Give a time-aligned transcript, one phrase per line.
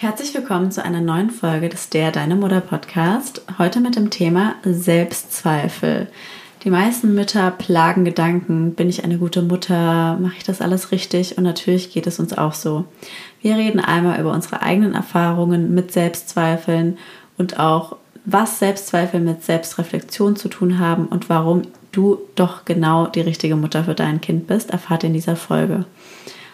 [0.00, 3.42] Herzlich willkommen zu einer neuen Folge des Der Deine Mutter Podcast.
[3.58, 6.08] Heute mit dem Thema Selbstzweifel.
[6.64, 11.36] Die meisten Mütter plagen Gedanken, bin ich eine gute Mutter, mache ich das alles richtig?
[11.36, 12.86] Und natürlich geht es uns auch so.
[13.42, 16.96] Wir reden einmal über unsere eigenen Erfahrungen mit Selbstzweifeln
[17.36, 21.60] und auch, was Selbstzweifel mit Selbstreflexion zu tun haben und warum
[21.92, 25.84] du doch genau die richtige Mutter für dein Kind bist, erfahrt ihr in dieser Folge.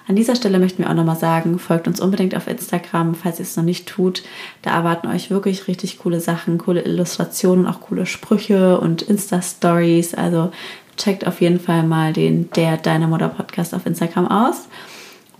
[0.09, 3.43] An dieser Stelle möchten wir auch nochmal sagen, folgt uns unbedingt auf Instagram, falls ihr
[3.43, 4.23] es noch nicht tut.
[4.63, 10.15] Da erwarten euch wirklich richtig coole Sachen, coole Illustrationen, auch coole Sprüche und Insta-Stories.
[10.15, 10.53] Also
[10.97, 14.69] checkt auf jeden Fall mal den Der Deine Mutter Podcast auf Instagram aus.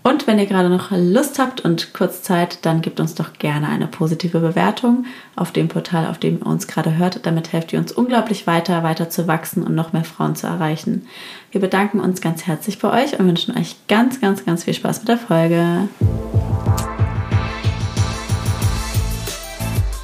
[0.07, 3.67] Und wenn ihr gerade noch Lust habt und kurz Zeit, dann gebt uns doch gerne
[3.67, 5.03] eine positive Bewertung
[5.35, 7.25] auf dem Portal, auf dem ihr uns gerade hört.
[7.25, 11.05] Damit helft ihr uns unglaublich weiter, weiter zu wachsen und noch mehr Frauen zu erreichen.
[11.51, 14.99] Wir bedanken uns ganz herzlich bei euch und wünschen euch ganz, ganz, ganz viel Spaß
[14.99, 15.89] mit der Folge.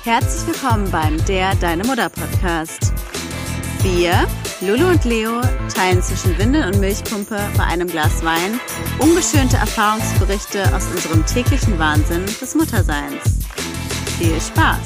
[0.04, 2.92] Herzlich willkommen beim Der Deine Mutter Podcast.
[3.84, 4.28] Wir,
[4.62, 5.42] Lulu und Leo,
[5.74, 8.58] teilen zwischen Windel und Milchpumpe bei einem Glas Wein
[9.00, 13.40] ungeschönte Erfahrungsberichte aus unserem täglichen Wahnsinn des Mutterseins.
[14.18, 14.80] Viel Spaß!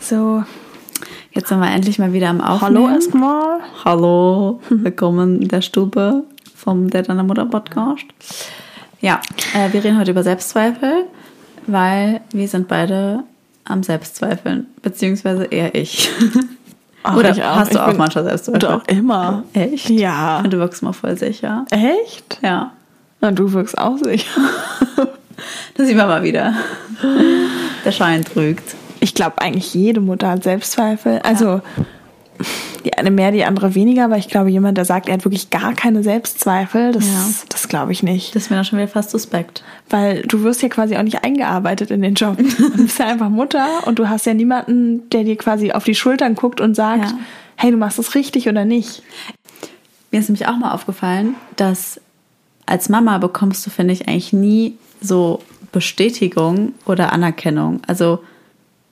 [0.00, 0.44] So,
[1.46, 2.60] Jetzt sind wir endlich mal wieder am Aufnehmen.
[2.60, 3.60] Hallo erstmal.
[3.84, 6.24] Hallo, willkommen in der Stube
[6.56, 8.04] vom Der Deiner Mutter Podcast.
[9.00, 9.20] Ja,
[9.54, 11.04] äh, wir reden heute über Selbstzweifel,
[11.68, 13.22] weil wir sind beide
[13.62, 16.10] am Selbstzweifeln, beziehungsweise eher ich.
[17.04, 17.54] Ach, Oder ich auch.
[17.54, 18.58] hast du Ich auch manchmal Selbstzweifel?
[18.58, 19.44] Doch, immer.
[19.52, 19.88] Echt?
[19.90, 20.40] Ja.
[20.40, 21.64] Und du wirkst mal voll sicher.
[21.70, 22.40] Echt?
[22.42, 22.72] Ja,
[23.20, 24.40] Na, du wirkst auch sicher.
[25.76, 26.54] das sieht man mal wieder.
[27.84, 28.74] Der Schein trügt.
[29.06, 31.20] Ich glaube, eigentlich jede Mutter hat Selbstzweifel.
[31.20, 31.60] Also,
[32.84, 35.48] die eine mehr, die andere weniger, aber ich glaube, jemand, der sagt, er hat wirklich
[35.50, 37.24] gar keine Selbstzweifel, das, Ja.
[37.48, 38.34] das glaube ich nicht.
[38.34, 39.62] Das dann schon wieder fast suspekt.
[39.90, 42.36] Weil du wirst ja quasi auch nicht eingearbeitet in den Job.
[42.36, 45.94] Du bist ja einfach Mutter und du hast ja niemanden, der dir quasi auf die
[45.94, 47.18] Schultern guckt und sagt, Ja.
[47.54, 49.04] hey, du machst das richtig oder nicht.
[50.10, 52.00] Mir ist nämlich auch mal aufgefallen, dass
[52.66, 57.82] als Mama bekommst du, finde ich, eigentlich nie so Bestätigung oder Anerkennung.
[57.86, 58.18] Also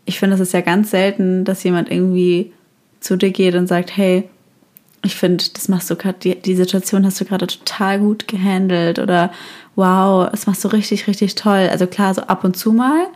[0.07, 2.53] ich finde, es ist ja ganz selten, dass jemand irgendwie
[3.01, 4.29] zu dir geht und sagt, hey,
[5.03, 8.99] ich finde, das machst du gerade, die, die Situation hast du gerade total gut gehandelt
[8.99, 9.33] oder
[9.77, 11.69] wow, das machst du richtig, richtig toll.
[11.71, 13.07] Also klar, so ab und zu mal,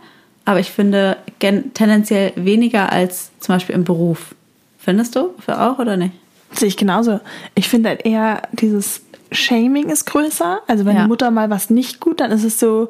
[0.45, 4.35] aber ich finde tendenziell weniger als zum Beispiel im Beruf.
[4.77, 6.13] Findest du für auch oder nicht?
[6.53, 7.19] Sehe ich genauso.
[7.55, 9.01] Ich finde halt eher dieses
[9.31, 10.61] Shaming ist größer.
[10.67, 11.03] Also wenn Ja.
[11.03, 12.89] die Mutter mal was nicht gut, dann ist es so,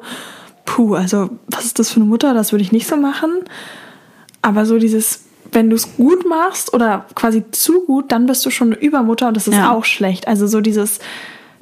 [0.64, 2.32] puh, also was ist das für eine Mutter?
[2.32, 3.30] Das würde ich nicht so machen.
[4.42, 8.50] Aber so dieses, wenn du es gut machst oder quasi zu gut, dann bist du
[8.50, 9.72] schon eine Übermutter und das ist Ja.
[9.72, 10.28] auch schlecht.
[10.28, 10.98] Also so dieses,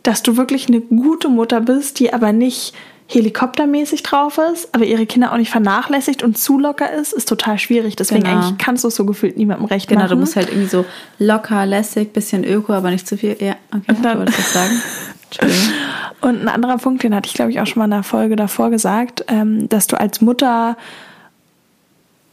[0.03, 2.75] dass du wirklich eine gute Mutter bist, die aber nicht
[3.11, 7.59] helikoptermäßig drauf ist, aber ihre Kinder auch nicht vernachlässigt und zu locker ist, ist total
[7.59, 7.97] schwierig.
[7.97, 8.37] Deswegen Genau.
[8.37, 10.11] eigentlich kannst du es so gefühlt niemandem recht Genau, machen.
[10.11, 10.85] du musst halt irgendwie so
[11.19, 13.37] locker, lässig, bisschen öko, aber nicht zu viel.
[13.41, 14.83] Ja, okay, Und dann- du das sagen.
[15.31, 15.73] Entschuldigung.
[16.21, 18.37] Und ein anderer Punkt, den hatte ich, glaube ich, auch schon mal in der Folge
[18.37, 20.77] davor gesagt, ähm, dass du als Mutter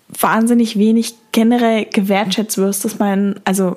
[0.08, 2.86] wahnsinnig wenig generell gewertschätzt wirst.
[2.86, 3.76] Das mein, also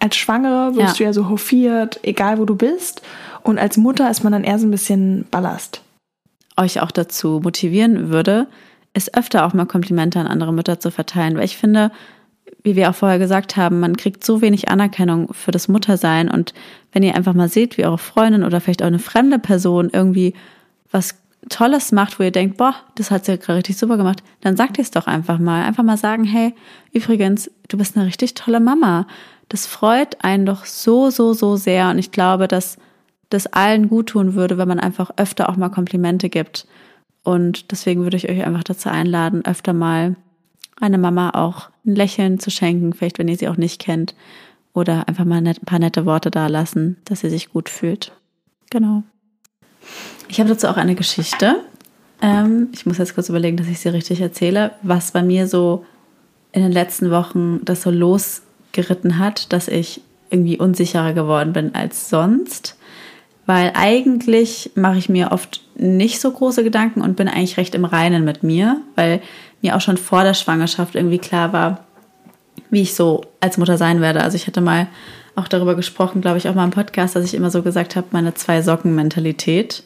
[0.00, 0.98] als Schwangere wirst Ja.
[0.98, 3.02] du ja so hofiert, egal wo du bist.
[3.42, 5.82] Und als Mutter ist man dann eher so ein bisschen Ballast.
[6.56, 8.48] euch auch dazu motivieren würde,
[8.92, 11.92] ist öfter auch mal Komplimente an andere Mütter zu verteilen, weil ich finde,
[12.64, 16.54] wie wir auch vorher gesagt haben, man kriegt so wenig Anerkennung für das Muttersein und
[16.92, 20.34] wenn ihr einfach mal seht, wie eure Freundin oder vielleicht auch eine fremde Person irgendwie
[20.90, 21.14] was
[21.48, 24.78] Tolles macht, wo ihr denkt, boah, das hat sie gerade richtig super gemacht, dann sagt
[24.78, 25.64] ihr es doch einfach mal.
[25.64, 26.54] Einfach mal sagen, hey,
[26.92, 29.06] übrigens, du bist eine richtig tolle Mama.
[29.48, 32.76] Das freut einen doch so, so, so sehr und ich glaube, dass
[33.30, 36.66] das allen gut tun würde, wenn man einfach öfter auch mal Komplimente gibt.
[37.22, 40.16] Und deswegen würde ich euch einfach dazu einladen, öfter mal
[40.80, 44.14] eine Mama auch ein Lächeln zu schenken, vielleicht wenn ihr sie auch nicht kennt.
[44.72, 48.12] Oder einfach mal ein paar nette Worte da lassen, dass sie sich gut fühlt.
[48.70, 49.02] Genau.
[50.28, 51.56] Ich habe dazu auch eine Geschichte.
[52.20, 55.84] Ähm, ich muss jetzt kurz überlegen, dass ich sie richtig erzähle, was bei mir so
[56.52, 62.10] in den letzten Wochen das so losgeritten hat, dass ich irgendwie unsicherer geworden bin als
[62.10, 62.76] sonst.
[63.46, 67.86] Weil eigentlich mache ich mir oft nicht so große Gedanken und bin eigentlich recht im
[67.86, 69.22] Reinen mit mir, weil
[69.62, 71.84] mir auch schon vor der Schwangerschaft irgendwie klar war,
[72.70, 74.22] wie ich so als Mutter sein werde.
[74.22, 74.88] Also ich hatte mal
[75.38, 78.08] auch darüber gesprochen, glaube ich, auch mal im Podcast, dass ich immer so gesagt habe,
[78.10, 79.82] meine zwei Socken-Mentalität,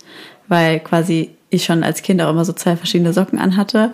[0.49, 3.93] weil quasi ich schon als Kind auch immer so zwei verschiedene Socken anhatte.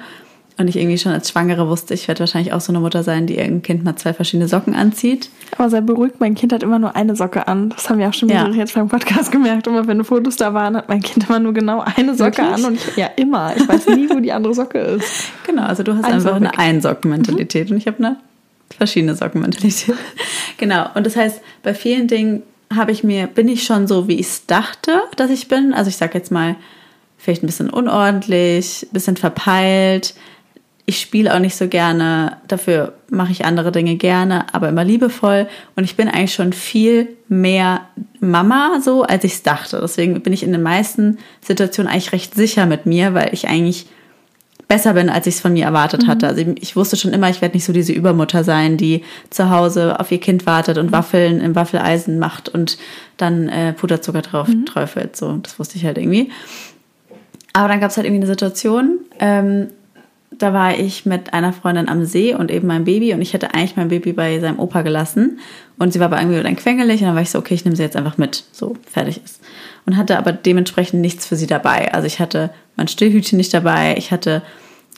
[0.61, 3.29] Und ich irgendwie schon als Schwangere wusste, ich werde wahrscheinlich auch so eine Mutter sein,
[3.29, 5.31] die irgendein Kind mal zwei verschiedene Socken anzieht.
[5.57, 7.69] Aber sei beruhigt, mein Kind hat immer nur eine Socke an.
[7.69, 8.49] Das haben wir auch schon ja.
[8.49, 9.69] jetzt beim Podcast gemerkt.
[9.69, 12.65] Immer wenn Fotos da waren, hat mein Kind immer nur genau eine Socke Wirklich?
[12.65, 12.73] an.
[12.73, 13.57] Und ich, ja, immer.
[13.57, 15.31] Ich weiß nie, wo die andere Socke ist.
[15.47, 17.77] Genau, also du hast ein einfach eine Einsockenmentalität mhm.
[17.77, 18.17] und ich habe eine
[18.77, 19.95] verschiedene Sockenmentalität.
[20.57, 20.87] genau.
[20.95, 22.43] Und das heißt, bei vielen Dingen
[22.75, 25.73] habe ich mir, bin ich schon so, wie ich es dachte, dass ich bin.
[25.73, 26.57] Also ich sage jetzt mal,
[27.17, 30.15] vielleicht ein bisschen unordentlich, ein bisschen verpeilt.
[30.87, 35.47] Ich spiele auch nicht so gerne, dafür mache ich andere Dinge gerne, aber immer liebevoll.
[35.77, 37.83] Und ich bin eigentlich schon viel mehr
[38.21, 39.81] Mama so, als ich es dachte.
[39.83, 43.87] Deswegen bin ich in den meisten Situationen eigentlich recht sicher mit mir, weil ich eigentlich
[44.69, 46.09] besser bin, als ich es von mir erwartet mhm.
[46.09, 46.29] hatte.
[46.29, 49.51] Also ich, ich, wusste schon immer, ich werde nicht so diese Übermutter sein, die zu
[49.51, 50.93] Hause auf ihr Kind wartet und mhm.
[50.93, 52.79] Waffeln im Waffeleisen macht und
[53.17, 54.67] dann äh, Puderzucker drauf mhm.
[54.67, 55.17] träufelt.
[55.17, 56.31] So, das wusste ich halt irgendwie.
[57.55, 59.69] Aber dann gab es halt irgendwie eine Situation, ähm,
[60.31, 63.55] da war ich mit einer Freundin am See und eben mein Baby und ich hätte
[63.55, 65.41] eigentlich mein Baby bei seinem Opa gelassen
[65.79, 67.77] und sie war aber irgendwie dann quengelig und dann war ich so, okay, ich nehme
[67.77, 69.41] sie jetzt einfach mit, so fertig ist.
[69.87, 71.95] Und hatte aber dementsprechend nichts für sie dabei.
[71.95, 74.43] Also ich hatte mein Stillhütchen nicht dabei, ich hatte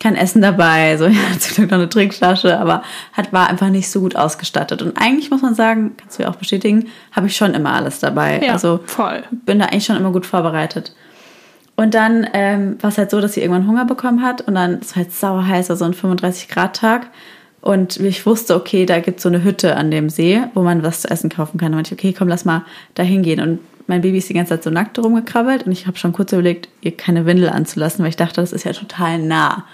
[0.00, 2.82] kein Essen dabei, so ja, zum Glück noch eine Trinkflasche, aber
[3.12, 4.82] hat, war einfach nicht so gut ausgestattet.
[4.82, 7.98] Und eigentlich muss man sagen, kannst du ja auch bestätigen, habe ich schon immer alles
[7.98, 8.40] dabei.
[8.44, 9.24] Ja, also voll.
[9.44, 10.94] bin da eigentlich schon immer gut vorbereitet.
[11.76, 14.80] Und dann ähm, war es halt so, dass sie irgendwann Hunger bekommen hat und dann,
[14.80, 17.08] es war halt sauer heiß, also ein 35-Grad-Tag.
[17.62, 20.82] Und ich wusste, okay, da gibt es so eine Hütte an dem See, wo man
[20.82, 21.68] was zu essen kaufen kann.
[21.68, 23.40] Und meinte ich, okay, komm, lass mal da hingehen.
[23.40, 23.58] Und
[23.90, 26.68] mein Baby ist die ganze Zeit so nackt rumgekrabbelt und ich habe schon kurz überlegt,
[26.80, 29.64] ihr keine Windel anzulassen, weil ich dachte, das ist ja total nah.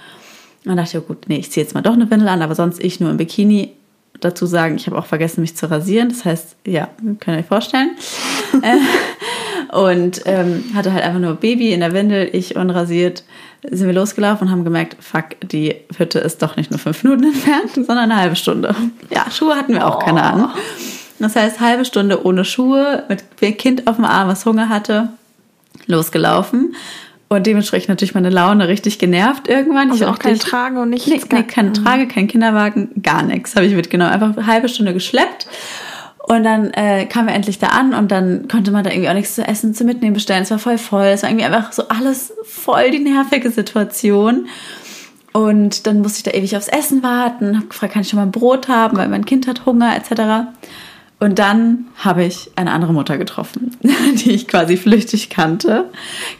[0.64, 2.40] Und dann dachte ich, oh gut, nee, ich ziehe jetzt mal doch eine Windel an,
[2.40, 3.72] aber sonst ich nur im Bikini.
[4.20, 6.08] Dazu sagen, ich habe auch vergessen, mich zu rasieren.
[6.08, 6.88] Das heißt, ja,
[7.20, 7.90] könnt ihr euch vorstellen.
[8.62, 13.24] Äh, und ähm, hatte halt einfach nur Baby in der Windel, ich unrasiert.
[13.68, 17.24] Sind wir losgelaufen und haben gemerkt, fuck, die Hütte ist doch nicht nur fünf Minuten
[17.24, 18.74] entfernt, sondern eine halbe Stunde.
[19.10, 20.04] Ja, Schuhe hatten wir auch oh.
[20.06, 20.50] keine an.
[21.18, 25.10] Das heißt, halbe Stunde ohne Schuhe, mit Kind auf dem Arm, was Hunger hatte,
[25.86, 26.74] losgelaufen.
[27.28, 29.90] Und dementsprechend natürlich meine Laune richtig genervt irgendwann.
[29.90, 31.08] Also ich auch keine Trage und nichts?
[31.08, 34.12] Nee, nee keine Trage, kein Kinderwagen, gar nichts habe ich mitgenommen.
[34.12, 35.48] Einfach eine halbe Stunde geschleppt
[36.28, 39.14] und dann äh, kamen wir endlich da an und dann konnte man da irgendwie auch
[39.14, 40.42] nichts zu essen, zu mitnehmen bestellen.
[40.42, 41.06] Es war voll voll.
[41.06, 44.48] Es war irgendwie einfach so alles voll die nervige Situation.
[45.32, 48.24] Und dann musste ich da ewig aufs Essen warten, habe gefragt, kann ich schon mal
[48.24, 50.48] ein Brot haben, weil mein Kind hat Hunger etc.
[51.18, 53.76] Und dann habe ich eine andere Mutter getroffen,
[54.24, 55.90] die ich quasi flüchtig kannte.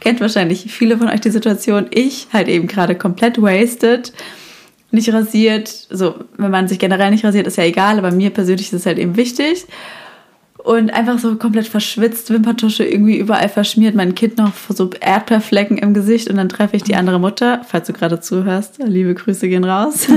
[0.00, 1.86] Kennt wahrscheinlich viele von euch die Situation.
[1.90, 4.12] Ich halt eben gerade komplett wasted
[4.90, 5.68] nicht rasiert.
[5.68, 8.86] So, wenn man sich generell nicht rasiert, ist ja egal, aber mir persönlich ist es
[8.86, 9.66] halt eben wichtig.
[10.66, 15.94] Und einfach so komplett verschwitzt, Wimperntusche irgendwie überall verschmiert, mein Kind noch so Erdbeerflecken im
[15.94, 19.62] Gesicht und dann treffe ich die andere Mutter, falls du gerade zuhörst, liebe Grüße gehen
[19.62, 20.08] raus.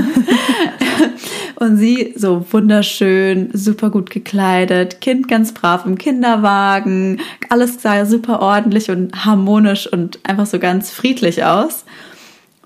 [1.54, 8.40] und sie so wunderschön, super gut gekleidet, Kind ganz brav im Kinderwagen, alles sah super
[8.40, 11.84] ordentlich und harmonisch und einfach so ganz friedlich aus.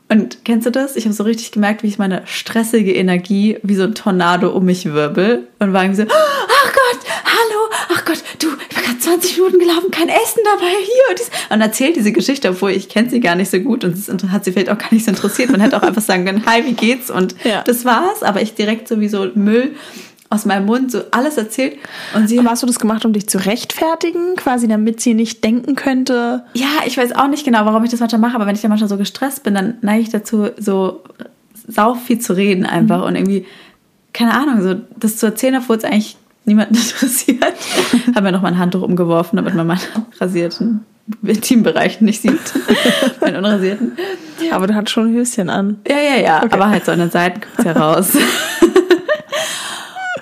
[0.09, 0.97] Und kennst du das?
[0.97, 4.65] Ich habe so richtig gemerkt, wie ich meine stressige Energie wie so ein Tornado um
[4.65, 7.14] mich wirbel und war irgendwie so, ach Gott, hallo,
[7.93, 11.31] ach Gott, du, ich war gerade 20 Minuten gelaufen, kein Essen dabei, hier und dies.
[11.51, 14.45] Und erzählt diese Geschichte, obwohl ich kenne sie gar nicht so gut und es hat
[14.45, 15.51] sie vielleicht auch gar nicht so interessiert.
[15.51, 17.11] Man hätte auch einfach sagen können, hi, wie geht's?
[17.11, 17.63] Und ja.
[17.63, 18.23] das war's.
[18.23, 19.75] Aber ich direkt so wie so Müll
[20.31, 21.79] aus meinem Mund so alles erzählt.
[22.15, 22.39] Und sie.
[22.39, 26.45] Aber hast du das gemacht, um dich zu rechtfertigen, quasi damit sie nicht denken könnte?
[26.55, 28.71] Ja, ich weiß auch nicht genau, warum ich das manchmal mache, aber wenn ich dann
[28.71, 31.03] manchmal so gestresst bin, dann neige ich dazu, so
[31.67, 33.05] sau viel zu reden einfach mhm.
[33.05, 33.47] und irgendwie,
[34.13, 37.55] keine Ahnung, so das zu erzählen, obwohl es eigentlich niemanden interessiert.
[38.15, 39.81] Haben wir noch mal ein Handtuch umgeworfen, damit man meinen
[40.21, 40.85] rasierten
[41.23, 42.41] Intimbereich nicht sieht.
[43.21, 43.93] meinen unrasierten.
[44.53, 45.81] Aber du hattest schon ein Höschen an.
[45.89, 46.43] Ja, ja, ja.
[46.43, 46.55] Okay.
[46.55, 48.13] Aber halt so an den Seiten guckt heraus.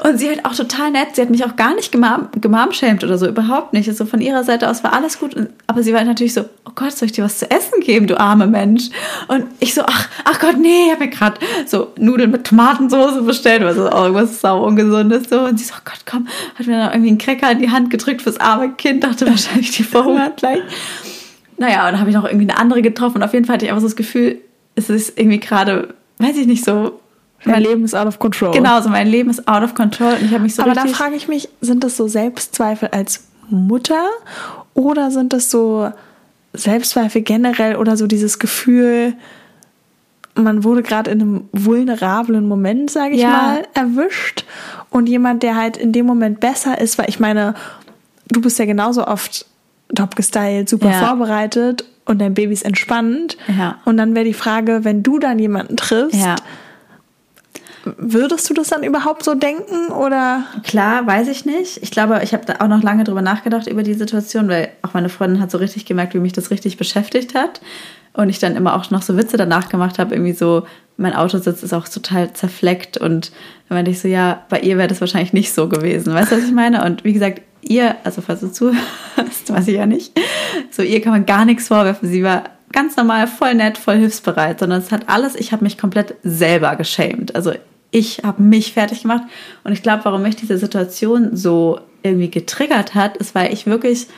[0.03, 1.15] Und sie halt auch total nett.
[1.15, 3.89] Sie hat mich auch gar nicht gemarmschämt oder so, überhaupt nicht.
[3.89, 5.37] Also von ihrer Seite aus war alles gut.
[5.69, 8.19] Aber sie war natürlich so, oh Gott, soll ich dir was zu essen geben, du
[8.19, 8.91] arme Mensch?
[9.29, 13.25] Und ich so, ach, ach Gott, nee, ich habe mir gerade so Nudeln mit Tomatensauce
[13.25, 15.41] bestellt, weil das auch irgendwas sau ungesundes so.
[15.43, 16.27] Und sie so, oh Gott, komm,
[16.59, 19.71] hat mir dann irgendwie einen Cracker in die Hand gedrückt fürs arme Kind, dachte wahrscheinlich,
[19.71, 20.63] die verhungert gleich.
[21.59, 23.67] Naja, und dann habe ich noch irgendwie eine andere getroffen und auf jeden Fall hatte
[23.67, 24.39] ich einfach so das Gefühl,
[24.75, 26.99] es ist irgendwie gerade, weiß ich nicht, so
[27.45, 28.53] mein Leben ist out of control.
[28.53, 30.87] Genau, so mein Leben ist out of control und ich habe mich so Aber da
[30.87, 34.09] frage ich mich, sind das so Selbstzweifel als Mutter
[34.75, 35.93] oder sind das so
[36.53, 39.15] Selbstzweifel generell oder so dieses Gefühl,
[40.35, 43.31] man wurde gerade in einem vulnerablen Moment, sage ich ja.
[43.31, 44.45] mal, erwischt
[44.91, 47.55] und jemand, der halt in dem Moment besser ist, weil ich meine,
[48.29, 49.47] du bist ja genauso oft
[49.95, 51.07] top gestylt, super ja.
[51.07, 53.37] vorbereitet und dein Baby ist entspannt.
[53.47, 53.77] Ja.
[53.85, 56.37] Und dann wäre die Frage, wenn du dann jemanden triffst, Ja.
[57.85, 60.45] Würdest du das dann überhaupt so denken oder?
[60.63, 61.83] Klar, weiß ich nicht.
[61.83, 64.95] Ich glaube, ich habe da auch noch lange drüber nachgedacht über die Situation, weil auch
[64.95, 67.61] meine Freundin hat so richtig gemerkt, wie mich das richtig beschäftigt hat.
[68.15, 70.65] Und ich dann immer auch noch so Witze danach gemacht habe, irgendwie so,
[70.99, 73.33] mein Autositz ist auch total zerfleckt und
[73.69, 76.13] dann meinte ich so, ja, bei ihr wäre das wahrscheinlich nicht so gewesen.
[76.13, 76.85] Weißt du, was ich meine?
[76.85, 78.83] Und wie gesagt, ihr, also falls du zuhörst,
[79.49, 80.13] weiß ich ja nicht,
[80.71, 82.09] so ihr kann man gar nichts vorwerfen.
[82.09, 85.79] Sie war ganz normal, voll nett, voll hilfsbereit, sondern es hat alles, ich habe mich
[85.79, 87.35] komplett selber geschämt.
[87.35, 87.53] Also
[87.93, 89.23] ich habe mich fertig gemacht
[89.63, 94.09] und ich glaube, warum mich diese Situation so irgendwie getriggert hat, ist, weil ich wirklich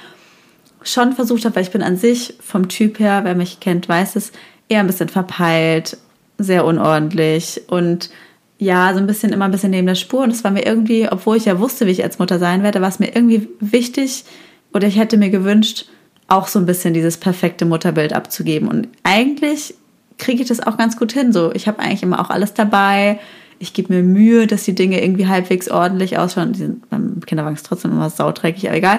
[0.83, 4.17] schon versucht habe, weil ich bin an sich vom Typ her, wer mich kennt, weiß
[4.17, 4.33] es,
[4.69, 5.99] eher ein bisschen verpeilt,
[6.39, 8.11] sehr unordentlich und
[8.59, 10.23] ja, so ein bisschen immer ein bisschen neben der Spur.
[10.23, 12.81] Und es war mir irgendwie, obwohl ich ja wusste, wie ich als Mutter sein werde,
[12.81, 14.25] war es mir irgendwie wichtig
[14.73, 15.87] oder ich hätte mir gewünscht,
[16.29, 18.69] auch so ein bisschen dieses perfekte Mutterbild abzugeben.
[18.69, 19.75] Und eigentlich
[20.19, 21.33] kriege ich das auch ganz gut hin.
[21.33, 23.19] So, ich habe eigentlich immer auch alles dabei.
[23.65, 26.53] Ich gebe mir Mühe, dass die Dinge irgendwie halbwegs ordentlich ausschauen.
[26.53, 28.99] Die sind beim Kinderwagen ist trotzdem immer sauträgig, aber egal.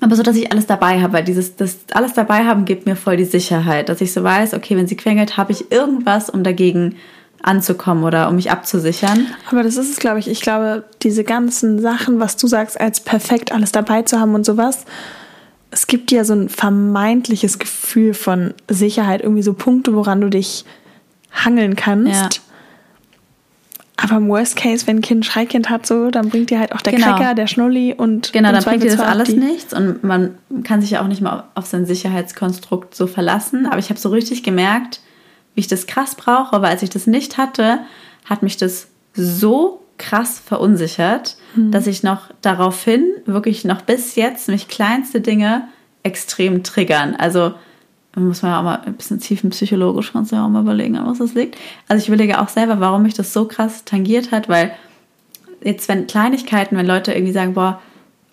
[0.00, 2.96] Aber so, dass ich alles dabei habe, weil dieses, das alles dabei haben gibt mir
[2.96, 6.42] voll die Sicherheit, dass ich so weiß, okay, wenn sie quengelt, habe ich irgendwas, um
[6.42, 6.96] dagegen
[7.42, 9.26] anzukommen oder um mich abzusichern.
[9.50, 10.28] Aber das ist es, glaube ich.
[10.28, 14.44] Ich glaube, diese ganzen Sachen, was du sagst, als perfekt alles dabei zu haben und
[14.44, 14.84] sowas,
[15.70, 20.64] es gibt dir so ein vermeintliches Gefühl von Sicherheit, irgendwie so Punkte, woran du dich
[21.30, 22.36] hangeln kannst.
[22.36, 22.49] Ja.
[24.02, 26.72] Aber im Worst Case, wenn ein Kind ein Schreikind hat, so, dann bringt dir halt
[26.74, 27.06] auch der Genau.
[27.06, 30.90] Cracker, der Schnulli und Genau, dann bringt dir das alles nichts und man kann sich
[30.92, 33.66] ja auch nicht mal auf sein Sicherheitskonstrukt so verlassen.
[33.66, 35.00] Aber ich habe so richtig gemerkt,
[35.54, 37.80] wie ich das krass brauche, aber als ich das nicht hatte,
[38.24, 44.68] hat mich das so krass verunsichert, dass ich noch daraufhin, wirklich noch bis jetzt, mich
[44.68, 45.68] kleinste Dinge
[46.02, 47.14] extrem triggern.
[47.16, 47.52] Also
[48.16, 51.06] muss man ja auch mal ein bisschen tiefenpsychologisch, kannst du ja auch mal überlegen, an
[51.06, 51.56] was das liegt.
[51.88, 54.72] Also ich überlege auch selber, warum mich das so krass tangiert hat, weil
[55.62, 57.80] jetzt, wenn Kleinigkeiten, wenn Leute irgendwie sagen, boah,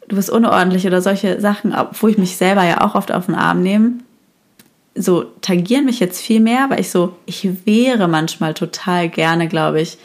[0.08, 3.36] du bist unordentlich oder solche Sachen, obwohl ich mich selber ja auch oft auf den
[3.36, 3.94] Arm nehme,
[4.96, 9.82] so tangieren mich jetzt viel mehr, weil ich so, ich wäre manchmal total gerne, glaube
[9.82, 9.98] ich,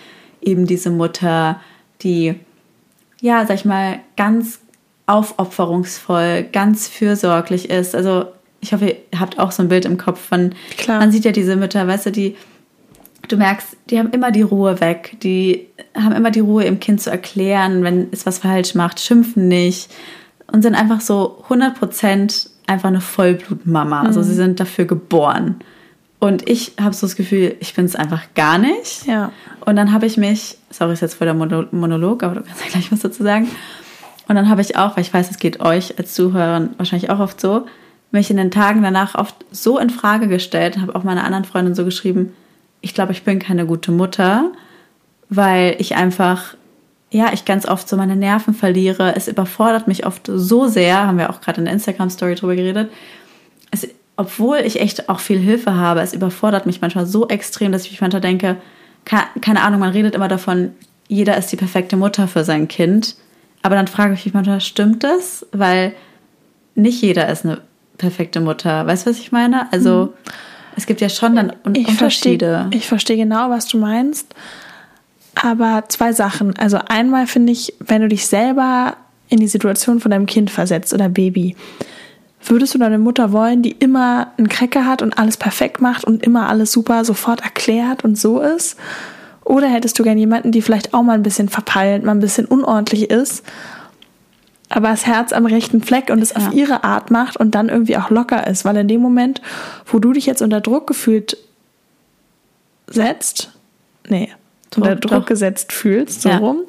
[0.42, 1.60] eben diese Mutter,
[2.02, 2.34] die,
[3.20, 4.60] ja, sag ich mal, ganz
[5.06, 7.94] aufopferungsvoll, ganz fürsorglich ist.
[7.94, 8.26] Also
[8.62, 11.00] ich hoffe, ihr habt auch so ein Bild im Kopf von, Klar.
[11.00, 12.36] man sieht ja diese Mütter, weißt du, die,
[13.28, 17.00] du merkst, die haben immer die Ruhe weg, die haben immer die Ruhe, im Kind
[17.02, 19.90] zu erklären, wenn es was falsch macht, schimpfen nicht
[20.50, 24.02] und sind einfach so 100 Prozent einfach eine Vollblutmama.
[24.02, 25.56] Also sie sind dafür geboren.
[26.20, 29.06] Und ich habe so das Gefühl, ich bin es einfach gar nicht.
[29.06, 29.32] Ja.
[29.66, 32.62] Und dann habe ich mich, sorry, ist jetzt voll der Mono- Monolog, aber du kannst
[32.64, 33.48] ja gleich was dazu sagen.
[34.28, 37.18] Und dann habe ich auch, weil ich weiß, es geht euch als Zuhörern wahrscheinlich auch
[37.18, 37.66] oft so,
[38.12, 41.74] mich in den Tagen danach oft so in Frage gestellt, habe auch meiner anderen Freundin
[41.74, 42.32] so geschrieben,
[42.80, 44.52] ich glaube, ich bin keine gute Mutter,
[45.28, 46.54] weil ich einfach,
[47.10, 49.14] ja, ich ganz oft so meine Nerven verliere.
[49.16, 52.90] Es überfordert mich oft so sehr, haben wir auch gerade in der Instagram-Story drüber geredet,
[53.70, 57.84] es, obwohl ich echt auch viel Hilfe habe, es überfordert mich manchmal so extrem, dass
[57.84, 58.56] ich mich manchmal denke,
[59.04, 60.72] keine, Ahnung, man redet immer davon,
[61.08, 63.16] jeder ist die perfekte Mutter für sein Kind.
[63.62, 65.46] Aber dann frage ich mich manchmal, stimmt das?
[65.52, 65.92] Weil
[66.74, 67.60] nicht jeder ist eine
[67.98, 68.86] perfekte Mutter.
[68.86, 69.72] Weißt du, was ich meine?
[69.72, 70.12] Also
[70.76, 72.66] es gibt ja schon dann Un Ich verstehe, Unterschiede.
[72.72, 74.34] ich verstehe genau, was du meinst.
[75.34, 76.56] Aber zwei Sachen.
[76.58, 78.96] Also einmal finde ich, wenn du dich selber
[79.28, 81.56] in die Situation von deinem Kind versetzt oder Baby,
[82.44, 86.22] würdest du deine Mutter wollen, die immer einen Cracker hat und alles perfekt macht und
[86.22, 88.76] immer alles super sofort erklärt und so ist?
[89.44, 92.46] Oder hättest du gern jemanden, die vielleicht auch mal ein bisschen verpeilt, mal ein bisschen
[92.46, 93.42] unordentlich ist,
[94.76, 96.36] aber das Herz am rechten Fleck und es Ja.
[96.48, 98.64] auf ihre Art macht und dann irgendwie auch locker ist?
[98.64, 99.40] Weil in dem Moment,
[99.86, 101.36] wo du dich jetzt unter Druck gefühlt
[102.88, 103.50] setzt,
[104.08, 104.30] nee,
[104.76, 105.26] unter Druck, Druck doch.
[105.26, 106.38] gesetzt fühlst, so Ja.
[106.38, 106.62] rum,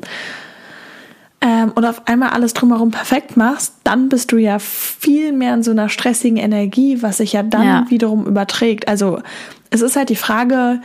[1.41, 5.63] ähm, und auf einmal alles drumherum perfekt machst, dann bist du ja viel mehr in
[5.63, 7.86] so einer stressigen Energie, was sich ja dann Ja.
[7.89, 8.88] wiederum überträgt.
[8.88, 9.22] Also
[9.69, 10.79] es ist halt die Frage,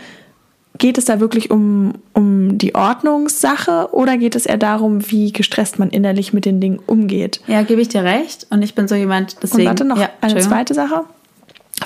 [0.78, 5.78] geht es da wirklich um, um die Ordnungssache oder geht es eher darum, wie gestresst
[5.78, 7.40] man innerlich mit den Dingen umgeht?
[7.47, 8.47] Ja, gebe ich dir recht.
[8.50, 9.62] Und ich bin so jemand, deswegen.
[9.62, 11.04] Und warte noch ja, eine zweite Sache.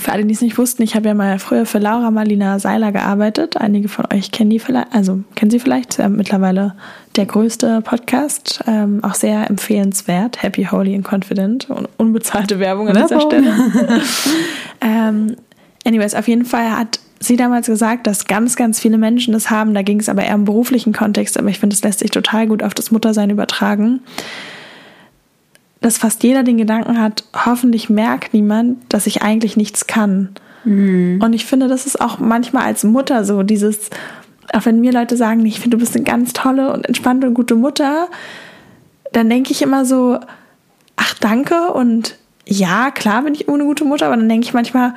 [0.01, 2.93] Für alle, die es nicht wussten, ich habe ja mal früher für Laura Marlina Seiler
[2.93, 3.59] gearbeitet.
[3.59, 5.99] Einige von euch kennen die vielleicht, also kennen sie vielleicht.
[5.99, 6.75] Ja mittlerweile
[7.17, 10.43] der größte Podcast, ähm, auch sehr empfehlenswert.
[10.43, 13.21] Happy, Holy and Confident und unbezahlte Werbung an dieser.
[13.21, 13.53] Stelle.
[14.81, 15.37] ähm,
[15.85, 19.75] anyways, auf jeden Fall hat sie damals gesagt, dass ganz, ganz viele Menschen das haben.
[19.75, 22.47] Da ging es aber eher im beruflichen Kontext, aber ich finde, das lässt sich total
[22.47, 24.01] gut auf das Muttersein übertragen
[25.83, 30.31] dass fast jeder den Gedanken hat, hoffentlich merkt niemand, dass ich eigentlich nichts kann.
[30.65, 31.21] Mhm.
[31.23, 33.91] Und ich finde, das ist auch manchmal als Mutter so, dieses,
[34.53, 37.35] auch wenn mir Leute sagen, ich finde, du bist eine ganz tolle und entspannte und
[37.35, 38.09] gute Mutter,
[39.13, 40.19] dann denke ich immer so,
[40.97, 44.55] ach danke und ja, klar bin ich immer eine gute Mutter, aber dann denke ich
[44.55, 44.95] manchmal,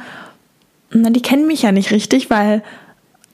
[0.92, 2.64] na, die kennen mich ja nicht richtig, weil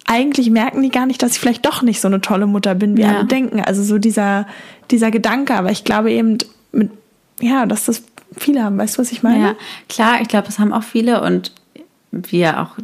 [0.05, 2.97] eigentlich merken die gar nicht, dass ich vielleicht doch nicht so eine tolle Mutter bin,
[2.97, 3.15] wie ja.
[3.15, 3.61] alle denken.
[3.61, 4.47] Also so dieser,
[4.89, 6.37] dieser Gedanke, aber ich glaube eben,
[6.71, 6.91] mit,
[7.39, 8.03] ja, dass das
[8.37, 8.77] viele haben.
[8.77, 9.43] Weißt du, was ich meine?
[9.43, 9.55] Ja,
[9.89, 11.53] klar, ich glaube, das haben auch viele und
[12.11, 12.77] wir auch,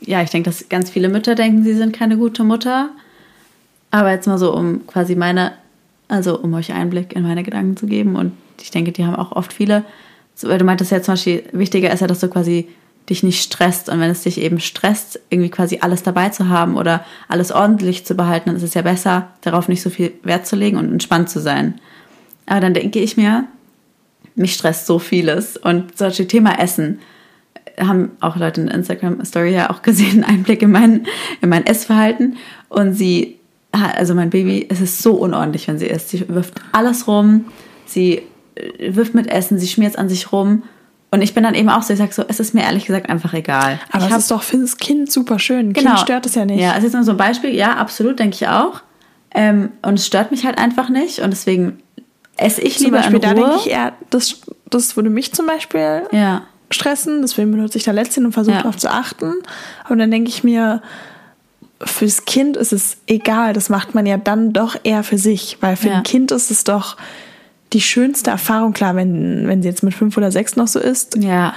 [0.00, 2.90] ja, ich denke, dass ganz viele Mütter denken, sie sind keine gute Mutter.
[3.90, 5.52] Aber jetzt mal so, um quasi meine,
[6.08, 9.32] also um euch Einblick in meine Gedanken zu geben und ich denke, die haben auch
[9.32, 9.84] oft viele,
[10.42, 12.68] weil du meintest ja zum Beispiel, wichtiger ist ja, dass du quasi
[13.08, 13.88] dich nicht stresst.
[13.88, 18.04] Und wenn es dich eben stresst, irgendwie quasi alles dabei zu haben oder alles ordentlich
[18.04, 20.90] zu behalten, dann ist es ja besser, darauf nicht so viel Wert zu legen und
[20.90, 21.80] entspannt zu sein.
[22.46, 23.44] Aber dann denke ich mir,
[24.34, 25.56] mich stresst so vieles.
[25.56, 26.98] Und Beispiel Thema Essen
[27.78, 31.06] haben auch Leute in der Instagram-Story ja auch gesehen, Einblick in mein,
[31.40, 32.36] in mein Essverhalten.
[32.68, 33.38] Und sie,
[33.70, 36.10] also mein Baby, es ist so unordentlich, wenn sie isst.
[36.10, 37.46] Sie wirft alles rum,
[37.84, 38.22] sie
[38.56, 40.64] äh, wirft mit Essen, sie schmiert es an sich rum
[41.10, 43.08] und ich bin dann eben auch so, ich sag so, es ist mir ehrlich gesagt
[43.08, 43.78] einfach egal.
[43.92, 45.72] Aber ich es ist doch für das Kind super schön.
[45.72, 45.90] Genau.
[45.90, 46.60] Kind stört es ja nicht.
[46.60, 47.54] Ja, also jetzt nur so ein Beispiel.
[47.54, 48.82] Ja, absolut, denke ich auch.
[49.32, 51.20] Ähm, und es stört mich halt einfach nicht.
[51.20, 51.78] Und deswegen
[52.36, 53.34] esse ich zum lieber Beispiel, in Ruhe.
[53.34, 56.42] Da denke ich eher, das, das würde mich zum Beispiel ja.
[56.70, 57.22] stressen.
[57.22, 58.62] Deswegen benutze ich da letztens und versuche ja.
[58.62, 59.34] darauf zu achten.
[59.84, 60.82] Aber dann denke ich mir,
[61.80, 63.52] fürs Kind ist es egal.
[63.52, 65.58] Das macht man ja dann doch eher für sich.
[65.60, 65.96] Weil für ja.
[65.96, 66.96] ein Kind ist es doch
[67.72, 71.16] die schönste Erfahrung, klar, wenn, wenn sie jetzt mit fünf oder sechs noch so ist.
[71.16, 71.54] Ja.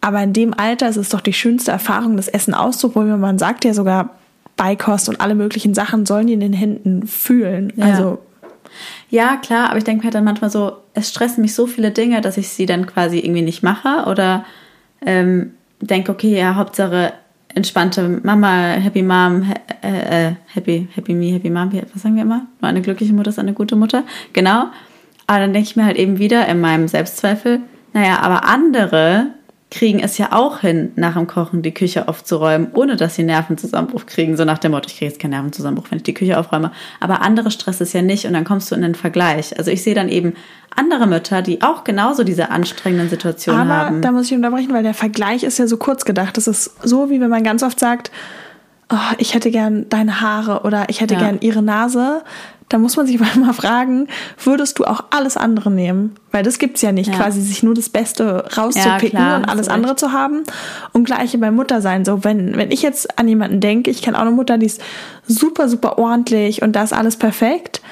[0.00, 3.20] Aber in dem Alter ist es doch die schönste Erfahrung, das Essen auszuprobieren.
[3.20, 4.10] Man sagt ja sogar,
[4.56, 7.72] Beikost und alle möglichen Sachen sollen die in den Händen fühlen.
[7.76, 7.86] Ja.
[7.86, 8.18] Also.
[9.08, 11.90] Ja, klar, aber ich denke mir halt dann manchmal so, es stressen mich so viele
[11.90, 14.44] Dinge, dass ich sie dann quasi irgendwie nicht mache oder
[15.04, 17.12] ähm, denke, okay, ja, Hauptsache
[17.54, 19.50] entspannte Mama, Happy Mom,
[19.82, 22.46] äh, äh, Happy, Happy Me, Happy Mom, was sagen wir immer?
[22.60, 24.04] Nur eine glückliche Mutter ist eine gute Mutter.
[24.32, 24.66] Genau.
[25.30, 27.60] Aber dann denke ich mir halt eben wieder in meinem Selbstzweifel,
[27.92, 29.28] naja, aber andere
[29.70, 34.06] kriegen es ja auch hin, nach dem Kochen die Küche aufzuräumen, ohne dass sie Nervenzusammenbruch
[34.06, 34.36] kriegen.
[34.36, 36.72] So nach dem Motto, ich kriege jetzt keinen Nervenzusammenbruch, wenn ich die Küche aufräume.
[36.98, 39.56] Aber andere stresst es ja nicht und dann kommst du in den Vergleich.
[39.56, 40.34] Also ich sehe dann eben
[40.74, 43.94] andere Mütter, die auch genauso diese anstrengenden Situationen Aber haben.
[43.98, 46.38] Aber da muss ich unterbrechen, weil der Vergleich ist ja so kurz gedacht.
[46.38, 48.10] Das ist so, wie wenn man ganz oft sagt,
[48.92, 51.20] oh, ich hätte gern deine Haare oder ich hätte ja.
[51.20, 52.24] gern ihre Nase
[52.70, 54.08] da muss man sich mal fragen,
[54.42, 56.14] würdest du auch alles andere nehmen?
[56.32, 57.16] Weil das gibt's ja nicht, ja.
[57.16, 60.44] quasi sich nur das Beste rauszupicken ja, klar, und alles andere zu haben.
[60.92, 62.06] Und gleiche bei Mutter sein.
[62.06, 64.80] So, wenn, wenn ich jetzt an jemanden denke, ich kenne auch eine Mutter, die ist
[65.26, 67.82] super, super ordentlich und da ist alles perfekt.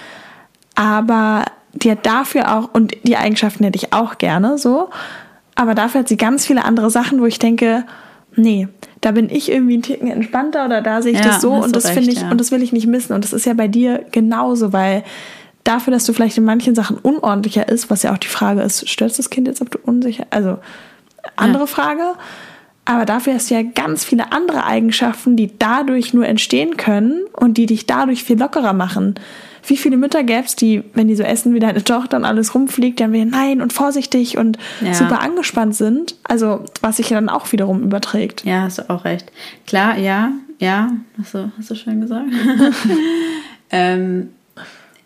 [0.75, 4.91] Aber die hat dafür auch, und die Eigenschaften hätte ich auch gerne, so.
[5.57, 7.85] Aber dafür hat sie ganz viele andere Sachen, wo ich denke,
[8.39, 8.69] nee,
[9.01, 11.75] da bin ich irgendwie ein Ticken entspannter oder da sehe ich ja, das so und
[11.75, 12.31] das finde ich ja.
[12.31, 15.05] und das will ich nicht missen und das ist ja bei dir genauso, weil
[15.65, 18.89] dafür, dass du vielleicht in manchen Sachen unordentlicher ist, was ja auch die Frage ist,
[18.89, 20.59] stört das Kind jetzt, ob du unsicher, also
[21.37, 21.67] andere ja.
[21.67, 22.15] Frage,
[22.85, 27.59] aber dafür hast du ja ganz viele andere Eigenschaften, die dadurch nur entstehen können und
[27.59, 29.17] die dich dadurch viel lockerer machen
[29.67, 32.55] wie viele Mütter gäbe es, die, wenn die so essen, wie deine Tochter und alles
[32.55, 34.95] rumfliegt, dann wieder nein und vorsichtig und ja.
[34.95, 36.17] super angespannt sind.
[36.25, 38.45] Also, was sich ja dann auch wiederum überträgt.
[38.45, 39.33] Ja, hast du auch recht.
[39.67, 42.29] Klar, ja, ja, hast du, hast du schön gesagt.
[43.71, 44.31] ähm,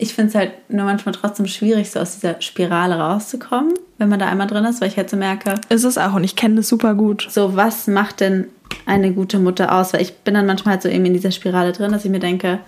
[0.02, 4.18] ich finde es halt nur manchmal trotzdem schwierig, so aus dieser Spirale rauszukommen, wenn man
[4.18, 5.54] da einmal drin ist, weil ich halt so merke.
[5.68, 7.28] Ist es auch und ich kenne das super gut.
[7.30, 8.46] So, was macht denn
[8.84, 9.92] eine gute Mutter aus?
[9.92, 12.18] Weil ich bin dann manchmal halt so eben in dieser Spirale drin, dass ich mir
[12.18, 12.58] denke,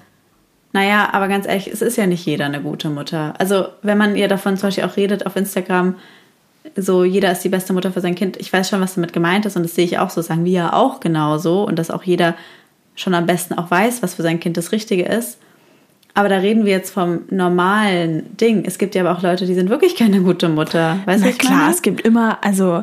[0.75, 3.35] naja, aber ganz ehrlich, es ist ja nicht jeder eine gute Mutter.
[3.39, 5.95] Also, wenn man ihr davon zum Beispiel auch redet auf Instagram,
[6.75, 8.39] so jeder ist die beste Mutter für sein Kind.
[8.39, 10.51] Ich weiß schon, was damit gemeint ist und das sehe ich auch so, sagen wir
[10.51, 12.35] ja auch genauso und dass auch jeder
[12.97, 15.39] schon am besten auch weiß, was für sein Kind das Richtige ist.
[16.13, 18.65] Aber da reden wir jetzt vom normalen Ding.
[18.67, 20.99] Es gibt ja aber auch Leute, die sind wirklich keine gute Mutter.
[21.05, 21.73] Weißt du, klar, meine?
[21.73, 22.83] es gibt immer, also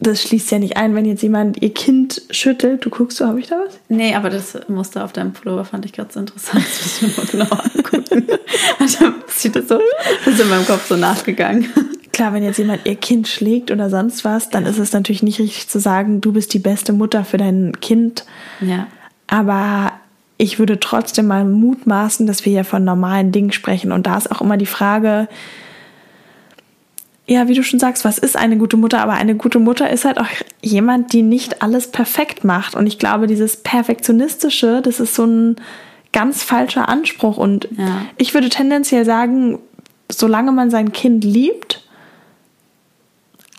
[0.00, 2.84] das schließt ja nicht ein, wenn jetzt jemand ihr Kind schüttelt.
[2.84, 3.78] Du guckst so, habe ich da was?
[3.88, 6.64] Nee, aber das Muster auf deinem Pullover fand ich gerade so interessant.
[6.64, 8.26] Das müssen wir mal genau angucken.
[8.78, 9.78] also sieht das so,
[10.24, 11.68] das ist in meinem Kopf so nachgegangen.
[12.12, 15.38] Klar, wenn jetzt jemand ihr Kind schlägt oder sonst was, dann ist es natürlich nicht
[15.38, 18.24] richtig zu sagen, du bist die beste Mutter für dein Kind.
[18.60, 18.86] Ja.
[19.26, 19.92] Aber
[20.38, 23.92] ich würde trotzdem mal mutmaßen, dass wir hier von normalen Dingen sprechen.
[23.92, 25.28] Und da ist auch immer die Frage,
[27.26, 29.00] ja, wie du schon sagst, was ist eine gute Mutter?
[29.00, 30.26] Aber eine gute Mutter ist halt auch
[30.62, 32.74] jemand, die nicht alles perfekt macht.
[32.74, 35.56] Und ich glaube, dieses Perfektionistische, das ist so ein
[36.12, 37.36] ganz falscher Anspruch.
[37.36, 38.02] Und ja.
[38.16, 39.58] ich würde tendenziell sagen,
[40.10, 41.82] solange man sein Kind liebt,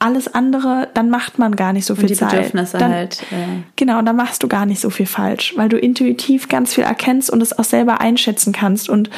[0.01, 2.31] alles andere, dann macht man gar nicht so viel Und die Zeit.
[2.31, 3.21] Bedürfnisse dann, halt.
[3.31, 6.73] Äh, Genau, und da machst du gar nicht so viel falsch, weil du intuitiv ganz
[6.73, 8.89] viel erkennst und es auch selber einschätzen kannst.
[8.89, 9.11] Und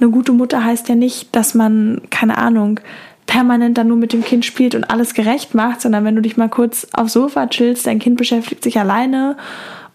[0.00, 2.80] eine gute Mutter heißt ja nicht, dass man, keine Ahnung,
[3.26, 6.36] permanent dann nur mit dem Kind spielt und alles gerecht macht, sondern wenn du dich
[6.36, 9.36] mal kurz aufs Sofa chillst, dein Kind beschäftigt sich alleine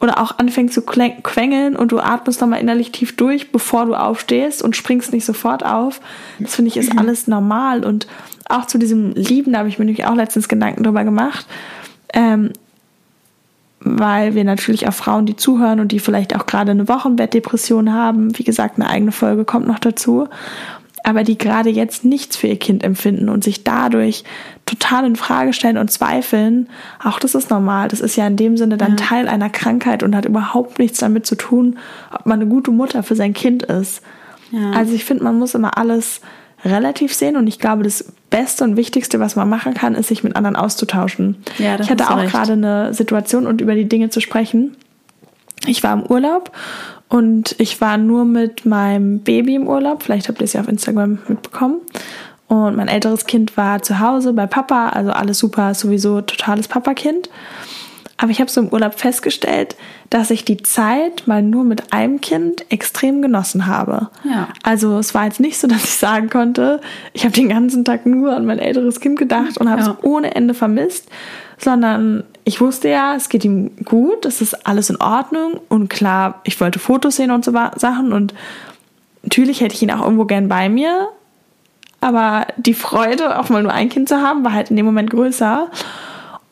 [0.02, 4.64] oder auch anfängt zu quengeln und du atmest nochmal innerlich tief durch, bevor du aufstehst
[4.64, 6.02] und springst nicht sofort auf.
[6.40, 7.86] Das finde ich ist alles normal.
[7.86, 8.08] Und
[8.50, 11.46] auch zu diesem Lieben, da habe ich mir nämlich auch letztens Gedanken drüber gemacht.
[12.14, 12.52] Ähm,
[13.80, 18.38] weil wir natürlich auch Frauen, die zuhören und die vielleicht auch gerade eine Wochenbettdepression haben,
[18.38, 20.28] wie gesagt, eine eigene Folge kommt noch dazu,
[21.04, 24.24] aber die gerade jetzt nichts für ihr Kind empfinden und sich dadurch
[24.66, 26.70] total in Frage stellen und zweifeln,
[27.04, 27.88] auch das ist normal.
[27.88, 31.26] Das ist ja in dem Sinne dann Teil einer Krankheit und hat überhaupt nichts damit
[31.26, 31.78] zu tun,
[32.14, 34.02] ob man eine gute Mutter für sein Kind ist.
[34.52, 34.72] Ja.
[34.72, 36.22] Also ich finde, man muss immer alles
[36.64, 40.24] relativ sehen und ich glaube, das Beste und Wichtigste, was man machen kann, ist, sich
[40.24, 41.38] mit anderen auszutauschen.
[41.58, 44.76] Ja, ich hatte auch gerade eine Situation und über die Dinge zu sprechen.
[45.66, 46.52] Ich war im Urlaub
[47.12, 50.02] und ich war nur mit meinem Baby im Urlaub.
[50.02, 51.82] Vielleicht habt ihr es ja auf Instagram mitbekommen.
[52.48, 57.30] Und mein älteres Kind war zu Hause bei Papa, also alles super, sowieso totales Papakind.
[58.22, 59.76] Aber ich habe so im Urlaub festgestellt,
[60.12, 64.10] dass ich die Zeit mal nur mit einem Kind extrem genossen habe.
[64.24, 64.48] Ja.
[64.62, 66.82] Also es war jetzt nicht so, dass ich sagen konnte,
[67.14, 69.98] ich habe den ganzen Tag nur an mein älteres Kind gedacht und habe Ja.
[69.98, 71.10] es ohne Ende vermisst,
[71.58, 76.42] sondern ich wusste ja, es geht ihm gut, es ist alles in Ordnung und klar,
[76.44, 78.36] ich wollte Fotos sehen und so Sachen und
[79.24, 81.08] natürlich hätte ich ihn auch irgendwo gern bei mir,
[82.02, 85.10] aber die Freude, auch mal nur ein Kind zu haben, war halt in dem Moment
[85.10, 85.70] größer.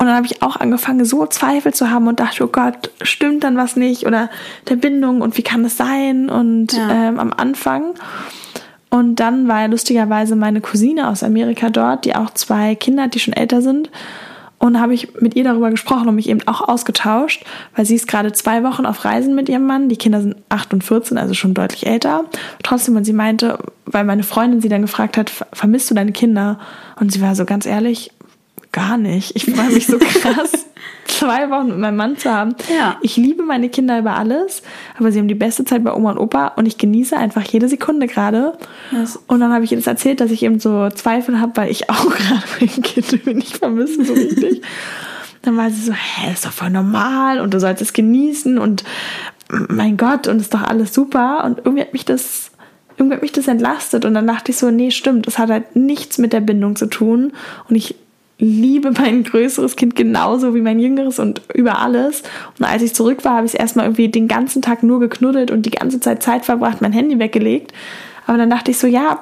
[0.02, 3.44] Und dann habe ich auch angefangen, so Zweifel zu haben und dachte, oh Gott, stimmt
[3.44, 4.06] dann was nicht?
[4.08, 4.30] Oder
[4.70, 6.30] der Bindung und wie kann das sein?
[6.30, 6.90] Und Ja.
[7.10, 7.96] ähm, am Anfang.
[8.90, 13.14] Und dann war ja lustigerweise meine Cousine aus Amerika dort, die auch zwei Kinder hat,
[13.14, 13.90] die schon älter sind.
[14.58, 18.08] Und habe ich mit ihr darüber gesprochen und mich eben auch ausgetauscht, weil sie ist
[18.10, 19.88] gerade zwei Wochen auf Reisen mit ihrem Mann.
[19.88, 22.26] Die Kinder sind 8 und 14, also schon deutlich älter.
[22.64, 26.12] Trotzdem, und sie meinte, weil meine Freundin sie dann gefragt hat, "Ver- vermisst du deine
[26.12, 26.60] Kinder?
[27.00, 28.12] Und sie war so ganz ehrlich,
[28.72, 29.36] gar nicht.
[29.36, 30.66] Ich freue mich so krass,
[31.06, 32.56] zwei Wochen mit meinem Mann zu haben.
[32.76, 32.98] Ja.
[33.02, 34.64] Ich liebe meine Kinder über alles,
[34.98, 37.68] aber sie haben die beste Zeit bei Oma und Opa und ich genieße einfach jede
[37.68, 38.58] Sekunde gerade.
[39.28, 41.90] Und dann habe ich ihr das erzählt, dass ich eben so Zweifel habe, weil ich
[41.90, 44.62] auch gerade mein Kind nicht vermisse, so richtig.
[45.42, 48.84] Dann war sie so, hä, ist doch voll normal und du sollst es genießen und
[49.50, 51.44] mein Gott und ist doch alles super.
[51.46, 52.52] Und irgendwie hat mich das,
[52.98, 55.76] irgendwie hat mich das entlastet und dann dachte ich so, nee, stimmt, das hat halt
[55.76, 57.32] nichts mit der Bindung zu tun
[57.70, 57.96] und ich
[58.40, 62.24] liebe mein größeres Kind genauso wie mein jüngeres und über alles.
[62.58, 65.52] Und als ich zurück war, habe ich es erstmal irgendwie den ganzen Tag nur geknuddelt
[65.52, 67.74] und die ganze Zeit Zeit verbracht, mein Handy weggelegt.
[68.28, 69.20] Aber dann dachte ich so, ja,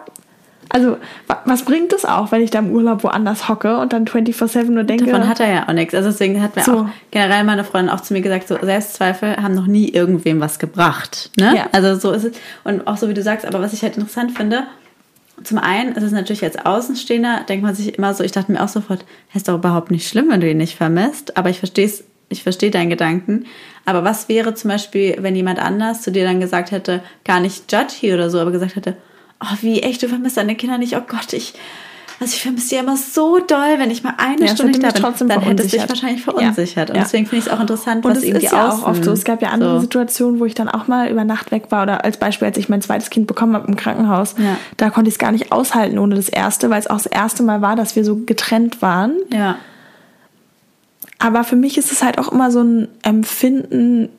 [0.70, 4.06] also wa- was bringt es auch, wenn ich da im Urlaub woanders hocke und dann
[4.06, 5.96] 24-7 nur denke, Davon hat er ja auch nichts.
[5.96, 6.72] Also deswegen hat mir So.
[6.80, 10.60] auch generell meine Freundin auch zu mir gesagt, so Selbstzweifel haben noch nie irgendwem was
[10.60, 11.32] gebracht.
[11.38, 11.54] Ne?
[11.56, 11.68] Ja.
[11.72, 12.34] Also so ist es.
[12.66, 14.64] Und auch so wie du sagst, aber was ich halt interessant finde,
[15.44, 18.64] zum einen ist es natürlich als Außenstehender, denkt man sich immer so, ich dachte mir
[18.64, 21.60] auch sofort, es ist doch überhaupt nicht schlimm, wenn du ihn nicht vermisst, aber ich
[21.60, 21.92] verstehe
[22.30, 23.46] ich verstehe deinen Gedanken.
[23.86, 27.72] Aber was wäre zum Beispiel, wenn jemand anders zu dir dann gesagt hätte, gar nicht
[27.72, 28.98] judgy oder so, aber gesagt hätte,
[29.42, 31.54] oh, wie echt, du vermisst deine Kinder nicht, oh Gott, ich,
[32.20, 34.92] also ich vermisse die immer so doll, wenn ich mal eine Ja, Stunde hätte da
[34.92, 35.90] bin, trotzdem dann hättest du dich verunsichert.
[35.90, 36.32] wahrscheinlich Ja.
[36.34, 36.90] verunsichert.
[36.90, 37.04] Und Ja.
[37.04, 39.12] deswegen finde ich es auch interessant, Und was es irgendwie ist ja auch oft so.
[39.12, 39.82] Es gab ja andere so.
[39.82, 42.70] Situationen, wo ich dann auch mal über Nacht weg war oder als Beispiel, als ich
[42.70, 44.36] mein zweites Kind bekommen habe im Krankenhaus.
[44.38, 44.58] Ja.
[44.78, 47.44] Da konnte ich es gar nicht aushalten ohne das erste, weil es auch das erste
[47.44, 49.14] Mal war, dass wir so getrennt waren.
[49.32, 49.58] Ja,
[51.20, 54.10] Aber für mich ist es halt auch immer so ein Empfinden,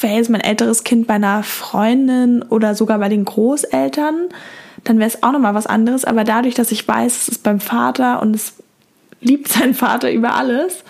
[0.00, 4.28] wäre jetzt mein älteres Kind bei einer Freundin oder sogar bei den Großeltern,
[4.84, 6.04] dann wäre es auch nochmal was anderes.
[6.04, 8.54] Aber dadurch, dass ich weiß, es ist beim Vater und es
[9.20, 10.84] liebt seinen Vater über alles,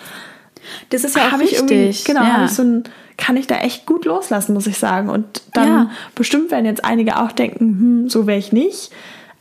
[0.89, 2.03] das ist ja auch habe ich wichtig.
[2.05, 2.45] genau, ja.
[2.45, 2.83] ich so ein,
[3.17, 5.09] kann ich da echt gut loslassen, muss ich sagen.
[5.09, 5.89] Und dann Ja.
[6.15, 8.91] bestimmt werden jetzt einige auch denken, hm, so wäre ich nicht.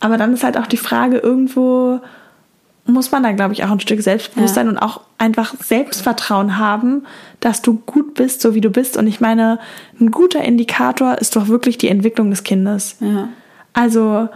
[0.00, 2.00] Aber dann ist halt auch die Frage, irgendwo
[2.84, 4.72] muss man da, glaube ich, auch ein Stück Selbstbewusstsein Ja.
[4.72, 7.04] und auch einfach Selbstvertrauen haben,
[7.38, 8.96] dass du gut bist, so wie du bist.
[8.96, 9.60] Und ich meine,
[10.00, 12.96] ein guter Indikator ist doch wirklich die Entwicklung des Kindes.
[13.00, 13.28] ja.
[13.72, 14.28] Also,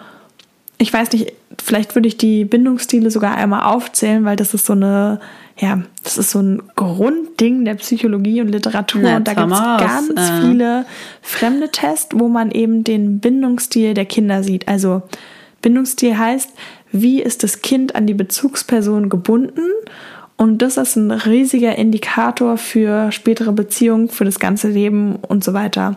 [0.79, 4.73] ich weiß nicht, vielleicht würde ich die Bindungsstile sogar einmal aufzählen, weil das ist so
[4.75, 5.21] eine,
[5.59, 9.01] ja, das ist so ein Grundding der Psychologie und Literatur.
[9.03, 10.41] Na, und da gibt es ganz Äh.
[10.43, 10.87] viele
[11.23, 14.69] fremde Tests, wo man eben den Bindungsstil der Kinder sieht.
[14.69, 15.03] Also,
[15.63, 16.51] Bindungsstil heißt,
[16.93, 19.63] wie ist das Kind an die Bezugsperson gebunden
[20.37, 25.55] Und das ist ein riesiger Indikator für spätere Beziehungen, für das ganze Leben und so
[25.55, 25.97] weiter.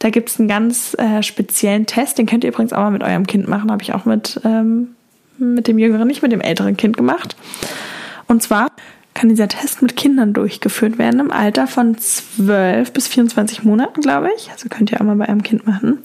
[0.00, 3.04] Da gibt es einen ganz äh, speziellen Test, den könnt ihr übrigens auch mal mit
[3.04, 4.88] eurem Kind machen, habe ich auch mit, ähm,
[5.38, 7.36] mit dem jüngeren, nicht mit dem älteren Kind gemacht.
[8.26, 8.72] Und zwar
[9.14, 14.30] kann dieser Test mit Kindern durchgeführt werden im Alter von 12 bis 24 Monaten, glaube
[14.36, 14.50] ich.
[14.50, 15.98] Also könnt ihr auch mal bei einem Kind machen.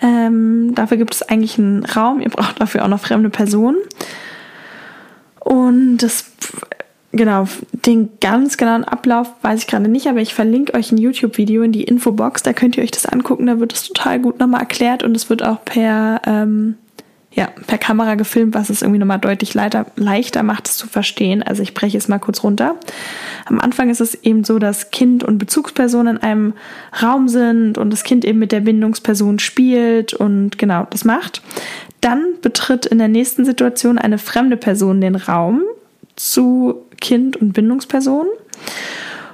[0.00, 2.20] Ähm, dafür gibt es eigentlich einen Raum.
[2.20, 3.78] Ihr braucht dafür auch noch fremde Personen.
[5.40, 6.26] Und das,
[7.12, 7.46] genau,
[7.86, 11.72] den ganz genauen Ablauf weiß ich gerade nicht, aber ich verlinke euch ein YouTube-Video in
[11.72, 12.42] die Infobox.
[12.42, 13.46] Da könnt ihr euch das angucken.
[13.46, 16.76] Da wird es total gut nochmal erklärt und es wird auch per ähm,
[17.34, 21.42] ja, per Kamera gefilmt, was es irgendwie nochmal deutlich leichter, leichter macht, es zu verstehen.
[21.42, 22.76] Also ich breche es mal kurz runter.
[23.46, 26.52] Am Anfang ist es eben so, dass Kind und Bezugsperson in einem
[27.02, 31.40] Raum sind und das Kind eben mit der Bindungsperson spielt und genau das macht.
[32.02, 35.62] Dann betritt in der nächsten Situation eine fremde Person den Raum
[36.16, 38.26] zu Kind und Bindungsperson.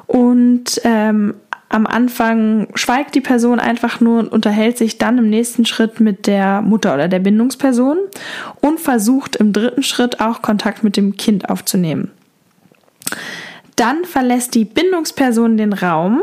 [0.09, 1.35] Und ähm,
[1.68, 6.26] am Anfang schweigt die Person einfach nur und unterhält sich dann im nächsten Schritt mit
[6.26, 7.98] der Mutter oder der Bindungsperson
[8.61, 12.11] und versucht im dritten Schritt auch Kontakt mit dem Kind aufzunehmen.
[13.76, 16.22] Dann verlässt die Bindungsperson den Raum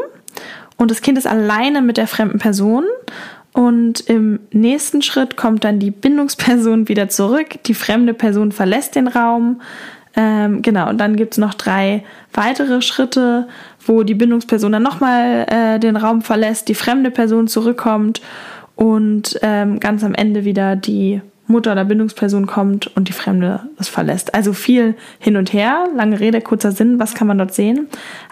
[0.77, 2.83] und das Kind ist alleine mit der fremden Person
[3.53, 9.07] und im nächsten Schritt kommt dann die Bindungsperson wieder zurück, die fremde Person verlässt den
[9.07, 9.61] Raum,
[10.15, 13.47] ähm, genau, und dann gibt's noch drei weitere Schritte,
[13.85, 18.21] wo die Bindungsperson dann nochmal äh, den Raum verlässt, die fremde Person zurückkommt
[18.75, 23.87] und ähm, ganz am Ende wieder die Mutter oder Bindungsperson kommt und die Fremde das
[23.87, 24.33] verlässt.
[24.33, 27.87] Also viel hin und her, lange Rede, kurzer Sinn, was kann man dort sehen?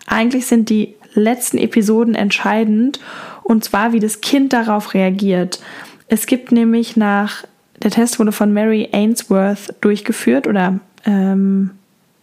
[0.07, 2.99] Eigentlich sind die letzten Episoden entscheidend
[3.43, 5.59] und zwar, wie das Kind darauf reagiert.
[6.07, 7.43] Es gibt nämlich nach,
[7.83, 11.71] der Test wurde von Mary Ainsworth durchgeführt oder ähm,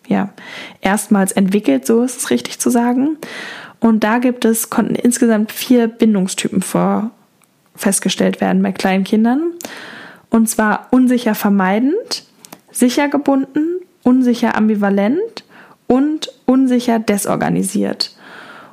[0.06, 0.30] ja,
[0.80, 3.16] erstmals entwickelt, so ist es richtig zu sagen.
[3.78, 7.10] Und da gibt es, konnten insgesamt vier Bindungstypen vor
[7.76, 9.52] festgestellt werden bei kleinen Kindern.
[10.28, 12.24] Und zwar unsicher vermeidend,
[12.70, 15.44] sicher gebunden, unsicher ambivalent
[15.86, 18.16] und unsicher desorganisiert.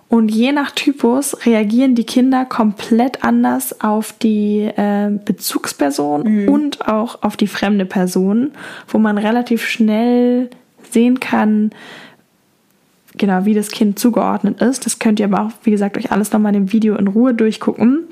[0.09, 6.49] Und je nach Typus reagieren die Kinder komplett anders auf die äh, Bezugsperson mhm.
[6.49, 8.51] und auch auf die fremde Person,
[8.87, 10.49] wo man relativ schnell
[10.89, 11.71] sehen kann,
[13.17, 14.85] genau, wie das Kind zugeordnet ist.
[14.85, 17.33] Das könnt ihr aber auch, wie gesagt, euch alles nochmal in dem Video in Ruhe
[17.33, 18.07] durchgucken.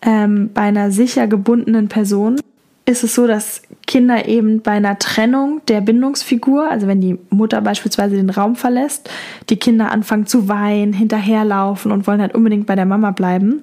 [0.00, 2.40] Ähm, bei einer sicher gebundenen Person
[2.86, 7.60] ist es so, dass Kinder eben bei einer Trennung der Bindungsfigur, also wenn die Mutter
[7.60, 9.10] beispielsweise den Raum verlässt,
[9.50, 13.60] die Kinder anfangen zu weinen, hinterherlaufen und wollen halt unbedingt bei der Mama bleiben.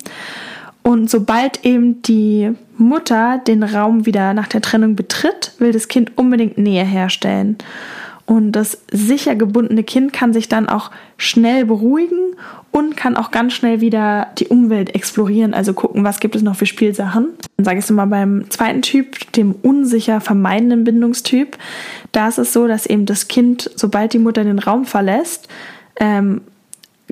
[0.83, 6.17] Und sobald eben die Mutter den Raum wieder nach der Trennung betritt, will das Kind
[6.17, 7.57] unbedingt Nähe herstellen.
[8.25, 12.35] Und das sicher gebundene Kind kann sich dann auch schnell beruhigen
[12.71, 16.55] und kann auch ganz schnell wieder die Umwelt explorieren, also gucken, was gibt es noch
[16.55, 17.29] für Spielsachen.
[17.57, 21.57] Dann sage ich es mal beim zweiten Typ, dem unsicher vermeidenden Bindungstyp.
[22.13, 25.49] Da ist es so, dass eben das Kind, sobald die Mutter den Raum verlässt,
[25.99, 26.41] ähm,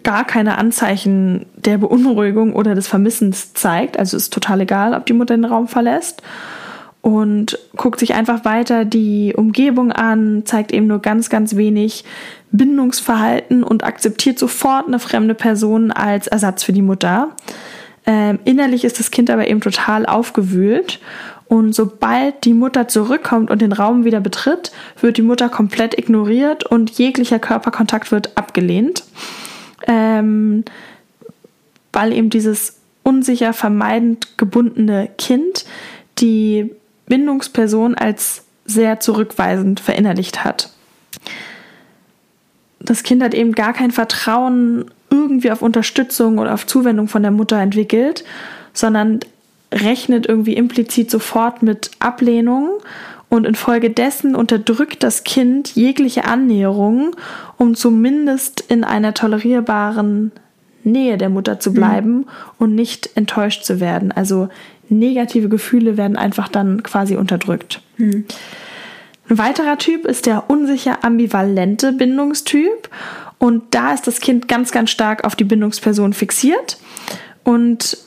[0.04, 4.00] gar keine Anzeichen der Beunruhigung oder des Vermissens zeigt.
[4.00, 6.24] Also ist total egal, ob die Mutter den Raum verlässt
[7.02, 12.06] und guckt sich einfach weiter die Umgebung an, zeigt eben nur ganz, ganz wenig
[12.52, 17.30] Bindungsverhalten und akzeptiert sofort eine fremde Person als Ersatz für die Mutter.
[18.06, 21.00] Ähm, innerlich ist das Kind aber eben total aufgewühlt
[21.52, 26.66] und sobald die Mutter zurückkommt und den Raum wieder betritt, wird die Mutter komplett ignoriert
[26.66, 29.04] und jeglicher Körperkontakt wird abgelehnt,
[29.86, 30.64] ähm,
[31.92, 35.66] weil eben dieses unsicher vermeidend gebundene Kind
[36.20, 36.72] die
[37.12, 40.70] Bindungsperson als sehr zurückweisend verinnerlicht hat.
[42.80, 47.32] Das Kind hat eben gar kein Vertrauen irgendwie auf Unterstützung oder auf Zuwendung von der
[47.32, 48.24] Mutter entwickelt,
[48.72, 49.20] sondern
[49.74, 52.70] rechnet irgendwie implizit sofort mit Ablehnung
[53.28, 57.14] und infolgedessen unterdrückt das Kind jegliche Annäherung,
[57.58, 60.32] um zumindest in einer tolerierbaren
[60.86, 62.26] Nähe der Mutter zu bleiben mhm.
[62.58, 64.14] und nicht enttäuscht zu werden.
[64.14, 64.48] Also
[64.92, 67.82] negative Gefühle werden einfach dann quasi unterdrückt.
[67.98, 68.26] Hm.
[69.30, 72.90] Ein weiterer Typ ist der unsicher ambivalente Bindungstyp.
[73.40, 76.78] Und da ist das Kind ganz, ganz stark auf die Bindungsperson fixiert.
[77.44, 77.98] Und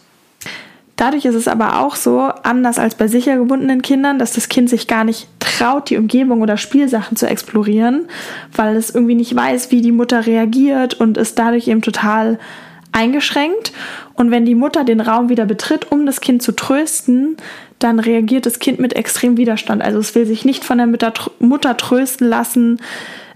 [0.96, 4.70] dadurch ist es aber auch so, anders als bei sicher gebundenen Kindern, dass das Kind
[4.70, 8.06] sich gar nicht traut, die Umgebung oder Spielsachen zu explorieren,
[8.54, 12.38] weil es irgendwie nicht weiß, wie die Mutter reagiert und ist dadurch eben total
[12.94, 13.72] eingeschränkt.
[14.14, 17.36] Und wenn die Mutter den Raum wieder betritt, um das Kind zu trösten,
[17.78, 19.82] dann reagiert das Kind mit extrem Widerstand.
[19.82, 22.80] Also es will sich nicht von der Mutter, trösten lassen.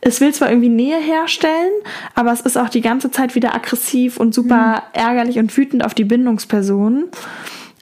[0.00, 1.72] es will zwar irgendwie Nähe herstellen,
[2.14, 5.00] aber es ist auch die ganze Zeit wieder aggressiv und super mhm.
[5.00, 7.04] ärgerlich und wütend auf die Bindungsperson.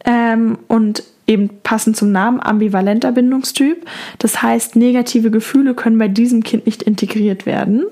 [0.05, 3.85] Ähm, und eben passend zum Namen ambivalenter Bindungstyp.
[4.19, 7.85] Das heißt, negative Gefühle können bei diesem Kind nicht integriert werden.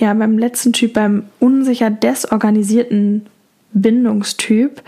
[0.00, 3.26] Ja, beim letzten Typ, beim unsicher desorganisierten
[3.74, 4.82] Bindungstyp,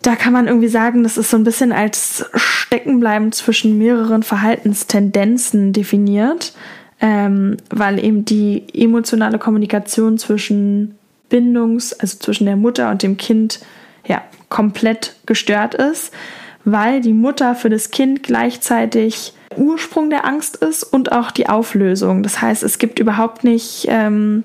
[0.00, 5.74] da kann man irgendwie sagen, das ist so ein bisschen als Steckenbleiben zwischen mehreren Verhaltenstendenzen
[5.74, 6.54] definiert,
[7.00, 10.96] ähm, weil eben die emotionale Kommunikation zwischen
[11.28, 13.60] Bindungs-, also zwischen der Mutter und dem Kind,
[14.06, 16.10] ja, komplett gestört ist,
[16.72, 22.22] weil die Mutter für das Kind gleichzeitig Ursprung der Angst ist und auch die Auflösung.
[22.22, 24.44] Das heißt, es gibt überhaupt nicht, ähm,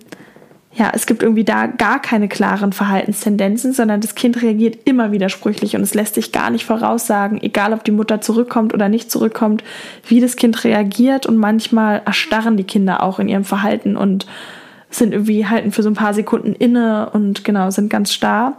[0.76, 5.76] ja, es gibt irgendwie da gar keine klaren Verhaltenstendenzen, sondern das Kind reagiert immer widersprüchlich
[5.76, 9.64] und es lässt sich gar nicht voraussagen, egal ob die Mutter zurückkommt oder nicht zurückkommt,
[10.08, 14.26] wie das Kind reagiert und manchmal erstarren die Kinder auch in ihrem Verhalten und
[14.90, 18.58] sind irgendwie halten für so ein paar Sekunden inne und genau, sind ganz starr.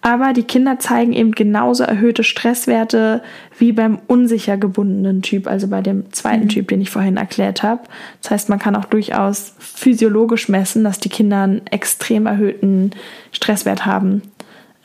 [0.00, 3.20] Aber die Kinder zeigen eben genauso erhöhte Stresswerte
[3.58, 6.48] wie beim unsicher gebundenen Typ, also bei dem zweiten mhm.
[6.48, 7.82] Typ, den ich vorhin erklärt habe.
[8.22, 12.92] Das heißt, man kann auch durchaus physiologisch messen, dass die Kinder einen extrem erhöhten
[13.32, 14.22] Stresswert haben.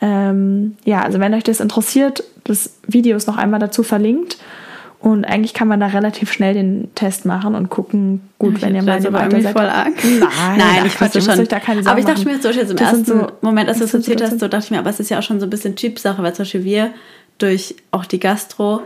[0.00, 4.38] Ähm, ja, also wenn euch das interessiert, das Video ist noch einmal dazu verlinkt.
[5.04, 8.82] Und eigentlich kann man da relativ schnell den Test machen und gucken, gut, wenn ihr
[8.82, 9.52] mal so weiter seid.
[9.52, 9.92] Voll arg.
[10.02, 11.46] Nein, Nein ich wusste schon.
[11.46, 13.84] Da keine aber ich dachte mir, so jetzt im das ersten so, Moment, als du
[13.84, 15.50] es erzählt hast, so dachte ich mir, aber es ist ja auch schon so ein
[15.50, 16.90] bisschen Typsache, weil zum Beispiel wir
[17.36, 18.80] durch auch die Gastro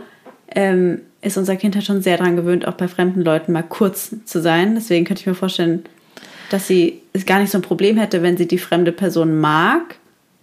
[0.53, 4.13] ähm, ist unser Kind halt schon sehr daran gewöhnt, auch bei fremden Leuten mal kurz
[4.25, 4.75] zu sein.
[4.75, 5.85] Deswegen könnte ich mir vorstellen,
[6.49, 9.95] dass sie es gar nicht so ein Problem hätte, wenn sie die fremde Person mag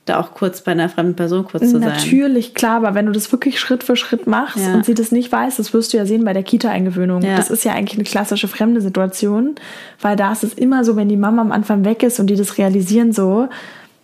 [0.06, 1.80] da auch kurz bei einer fremden Person kurz zu sein.
[1.80, 4.72] Natürlich, klar, aber wenn du das wirklich Schritt für Schritt machst ja.
[4.72, 7.22] und sie das nicht weiß, das wirst du ja sehen bei der Kita-Eingewöhnung.
[7.22, 7.36] Ja.
[7.36, 9.56] Das ist ja eigentlich eine klassische fremde Situation,
[10.00, 12.36] weil da ist es immer so, wenn die Mama am Anfang weg ist und die
[12.36, 13.48] das realisieren so,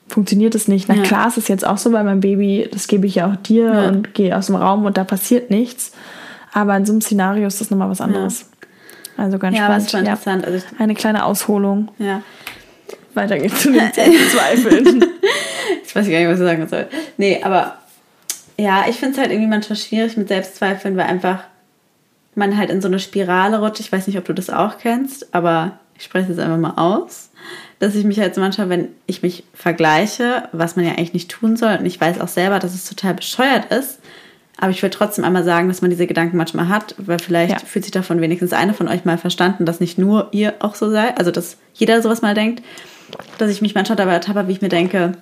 [0.08, 0.88] funktioniert es nicht.
[0.88, 1.02] Na ja.
[1.02, 3.86] klar ist es jetzt auch so bei meinem Baby, das gebe ich ja auch dir
[3.88, 5.92] und gehe aus dem Raum und da passiert nichts.
[6.52, 8.50] Aber in so einem Szenario ist das nochmal was anderes.
[9.16, 9.94] Also ganz ja, spannend.
[9.94, 10.46] interessant.
[10.46, 11.88] Also Eine kleine Ausholung.
[11.98, 12.22] Ja.
[13.16, 15.04] Weiter geht's zu den Zweifeln.
[15.82, 16.86] Jetzt weiß ich gar nicht, was ich sagen soll.
[17.16, 17.78] Nee, aber
[18.58, 21.44] ja, ich finde es halt irgendwie manchmal schwierig mit Selbstzweifeln, weil einfach
[22.34, 23.80] man halt in so eine Spirale rutscht.
[23.80, 27.30] Ich weiß nicht, ob du das auch kennst, aber ich spreche es einfach mal aus.
[27.78, 31.56] Dass ich mich halt manchmal, wenn ich mich vergleiche, was man ja eigentlich nicht tun
[31.56, 33.98] soll, und ich weiß auch selber, dass es total bescheuert ist,
[34.58, 37.58] aber ich will trotzdem einmal sagen, dass man diese Gedanken manchmal hat, weil vielleicht ja.
[37.58, 40.90] fühlt sich davon wenigstens eine von euch mal verstanden, dass nicht nur ihr auch so
[40.90, 42.62] seid, also dass jeder sowas mal denkt,
[43.38, 45.12] dass ich mich manchmal dabei ertappe, wie ich mir denke,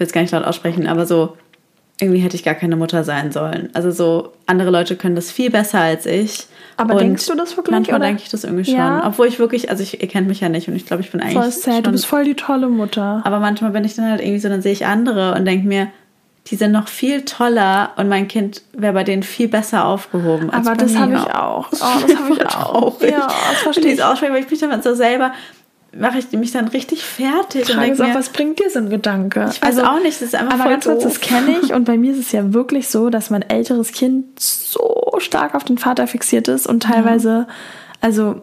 [0.00, 1.36] will es gar nicht laut aussprechen, aber so,
[2.00, 3.68] irgendwie hätte ich gar keine Mutter sein sollen.
[3.74, 6.46] Also so, andere Leute können das viel besser als ich.
[6.78, 7.72] Aber und denkst du das wirklich?
[7.72, 8.76] Manchmal denke ich das irgendwie schon.
[8.76, 9.06] Ja.
[9.06, 11.20] Obwohl ich wirklich, also ich, ihr kennt mich ja nicht und ich glaube, ich bin
[11.20, 11.34] eigentlich.
[11.34, 13.20] Voll sad, schon, du bist voll die tolle Mutter.
[13.24, 15.88] Aber manchmal bin ich dann halt irgendwie so, dann sehe ich andere und denke mir,
[16.46, 20.48] die sind noch viel toller und mein Kind wäre bei denen viel besser aufgehoben.
[20.48, 21.68] Aber das habe ich auch.
[21.70, 23.02] Oh, das habe ich auch.
[23.02, 24.02] Ja, das verstehe ich.
[24.02, 25.32] auch, weil ich mich dann so selber
[25.96, 27.66] mache ich mich dann richtig fertig.
[27.66, 29.48] Die Frage ist auch, was bringt dir so ein Gedanke?
[29.50, 31.72] Ich weiß also, auch nicht, das ist einfach aber voll ganz kurz, das kenne ich
[31.74, 35.64] und bei mir ist es ja wirklich so, dass mein älteres Kind so stark auf
[35.64, 37.48] den Vater fixiert ist und teilweise,
[38.00, 38.42] also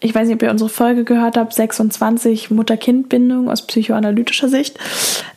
[0.00, 4.78] ich weiß nicht, ob ihr unsere Folge gehört habt, 26 Mutter-Kind-Bindung aus psychoanalytischer Sicht,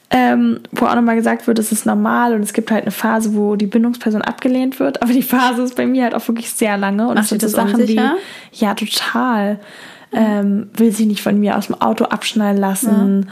[0.10, 3.36] ähm, wo auch nochmal gesagt wird, es ist normal und es gibt halt eine Phase,
[3.36, 6.78] wo die Bindungsperson abgelehnt wird, aber die Phase ist bei mir halt auch wirklich sehr
[6.78, 8.16] lange und Macht es sind so Sachen unsicher?
[8.52, 9.60] wie, ja, total
[10.14, 13.28] ähm, will sie nicht von mir aus dem Auto abschneiden lassen.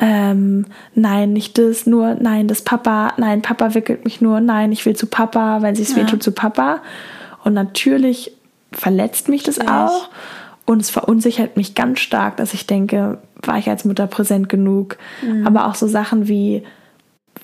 [0.00, 0.06] Ja.
[0.30, 4.84] Ähm, nein, nicht das, nur nein, das Papa, nein, Papa wickelt mich nur, nein, ich
[4.84, 5.98] will zu Papa, wenn sie es ja.
[5.98, 6.80] wehtut, zu Papa.
[7.44, 8.32] Und natürlich
[8.72, 9.86] verletzt mich das ja.
[9.86, 10.10] auch
[10.66, 14.98] und es verunsichert mich ganz stark, dass ich denke, war ich als Mutter präsent genug?
[15.22, 15.46] Mhm.
[15.46, 16.62] Aber auch so Sachen wie,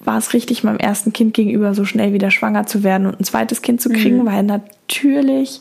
[0.04, 3.24] war es richtig, meinem ersten Kind gegenüber so schnell wieder schwanger zu werden und ein
[3.24, 4.26] zweites Kind zu kriegen, mhm.
[4.26, 5.60] weil natürlich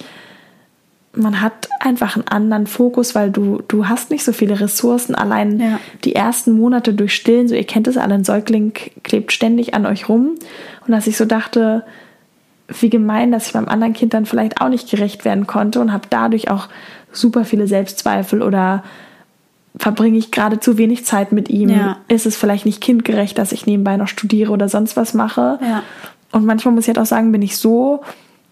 [1.14, 5.14] man hat einfach einen anderen Fokus, weil du, du hast nicht so viele Ressourcen.
[5.14, 5.80] Allein ja.
[6.04, 9.86] die ersten Monate durch Stillen, so ihr kennt es alle, ein Säugling klebt ständig an
[9.86, 10.36] euch rum.
[10.86, 11.84] Und dass ich so dachte,
[12.80, 15.92] wie gemein, dass ich beim anderen Kind dann vielleicht auch nicht gerecht werden konnte und
[15.92, 16.70] habe dadurch auch
[17.12, 18.84] super viele Selbstzweifel oder
[19.76, 21.70] verbringe ich gerade zu wenig Zeit mit ihm?
[21.70, 21.98] Ja.
[22.08, 25.60] Ist es vielleicht nicht kindgerecht, dass ich nebenbei noch studiere oder sonst was mache?
[25.62, 25.84] Ja.
[26.32, 28.02] Und manchmal muss ich halt auch sagen, bin ich so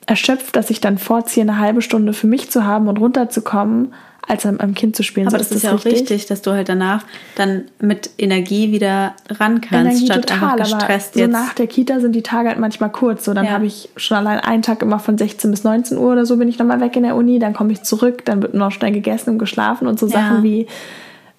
[0.10, 3.94] erschöpft, dass ich dann vorziehe, eine halbe Stunde für mich zu haben und runterzukommen,
[4.28, 5.28] als mit meinem Kind zu spielen.
[5.28, 7.04] Aber so das ist ja auch richtig, dass du halt danach
[7.36, 11.32] dann mit Energie wieder ran kannst, Energie statt total, einfach gestresst aber so jetzt.
[11.32, 13.26] nach der Kita sind die Tage halt manchmal kurz.
[13.26, 13.52] So, dann Ja.
[13.52, 16.48] habe ich schon allein einen Tag immer von 16 bis 19 Uhr oder so bin
[16.48, 19.32] ich nochmal weg in der Uni, dann komme ich zurück, dann wird noch schnell gegessen
[19.32, 20.14] und geschlafen und so Ja.
[20.14, 20.68] Sachen wie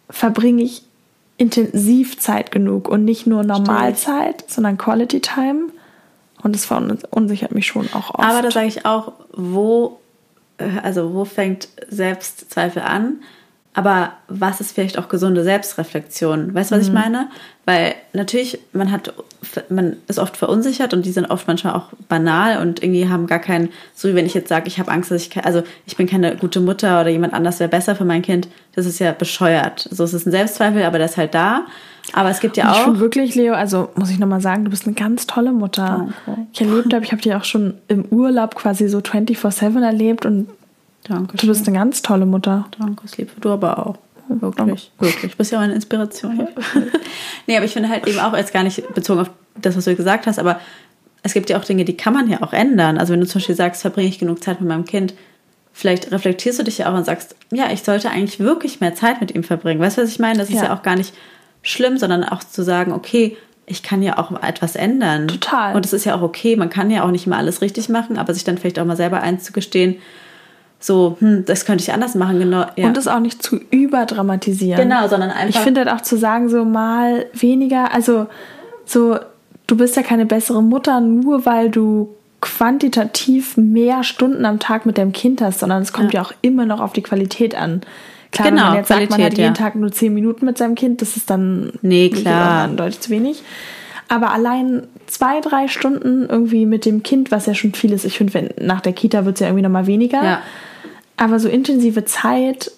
[0.08, 0.82] verbringe ich
[1.38, 5.66] intensiv Zeit genug und nicht nur Normalzeit, sondern Quality Time.
[6.42, 8.24] Und das verunsichert mich schon auch oft.
[8.24, 10.00] Aber da sage ich auch, wo,
[10.58, 13.20] äh, also wo fängt Selbstzweifel an?
[13.72, 16.54] Aber was ist vielleicht auch gesunde Selbstreflexion?
[16.54, 17.28] Weißt du, was ich meine?
[17.66, 19.14] Weil natürlich, man hat,
[19.68, 23.38] man ist oft verunsichert und die sind oft manchmal auch banal und irgendwie haben gar
[23.38, 26.08] keinen, so wie wenn ich jetzt sage, ich habe Angst, dass ich, also ich bin
[26.08, 29.88] keine gute Mutter oder jemand anders wäre besser für mein Kind, das ist ja bescheuert.
[29.92, 31.66] So es ist ein Selbstzweifel, aber der ist halt da.
[32.12, 32.84] Aber es gibt ja Und ich auch.
[32.84, 36.08] finde wirklich, Leo, also muss ich nochmal sagen, du bist eine ganz tolle Mutter.
[36.26, 36.46] Danke.
[36.52, 40.48] Ich erlebt habe, ich habe dich auch schon im Urlaub quasi so 24-7 erlebt und
[41.04, 41.36] Danke.
[41.36, 42.66] du bist eine ganz tolle Mutter.
[42.78, 43.96] Danke, das liebe du aber auch.
[44.28, 45.32] Wirklich, wirklich.
[45.32, 46.46] Du bist ja auch eine Inspiration.
[47.46, 49.30] nee, aber ich finde halt eben auch jetzt gar nicht bezogen auf
[49.60, 50.60] das, was du gesagt hast, aber
[51.22, 52.96] es gibt ja auch Dinge, die kann man ja auch ändern.
[52.96, 55.14] Also wenn du zum Beispiel sagst, verbringe ich genug Zeit mit meinem Kind,
[55.72, 59.20] vielleicht reflektierst du dich ja auch und sagst, ja, ich sollte eigentlich wirklich mehr Zeit
[59.20, 59.80] mit ihm verbringen.
[59.80, 60.38] Weißt du, was ich meine?
[60.38, 60.64] Das ist Ja.
[60.66, 61.12] ja auch gar nicht
[61.62, 63.36] schlimm, sondern auch zu sagen, okay,
[63.66, 65.28] ich kann ja auch etwas ändern.
[65.28, 65.76] Total.
[65.76, 68.18] Und es ist ja auch okay, man kann ja auch nicht immer alles richtig machen,
[68.18, 69.96] aber sich dann vielleicht auch mal selber einzugestehen,
[70.82, 72.64] so, hm, das könnte ich anders machen, genau.
[72.76, 72.86] Ja.
[72.86, 74.80] Und das auch nicht zu überdramatisieren.
[74.80, 75.60] Genau, sondern einfach.
[75.60, 78.26] Ich finde halt auch zu sagen, so mal weniger, also
[78.86, 79.18] so,
[79.66, 84.96] du bist ja keine bessere Mutter, nur weil du quantitativ mehr Stunden am Tag mit
[84.96, 86.26] deinem Kind hast, sondern es kommt ja, Ja.
[86.26, 87.82] auch immer noch auf die Qualität an.
[88.32, 89.60] Klar, Genau, wenn man jetzt sagt, man hat Qualität, jeden ja.
[89.60, 92.68] Tag nur zehn Minuten mit seinem Kind, das ist dann Nee, klar.
[92.68, 93.42] deutlich zu wenig.
[94.08, 98.18] Aber allein zwei, drei Stunden irgendwie mit dem Kind, was ja schon viel ist, ich
[98.18, 100.22] finde, nach der Kita wird es ja irgendwie nochmal weniger.
[100.24, 100.42] Ja.
[101.16, 102.72] Aber so intensive Zeit,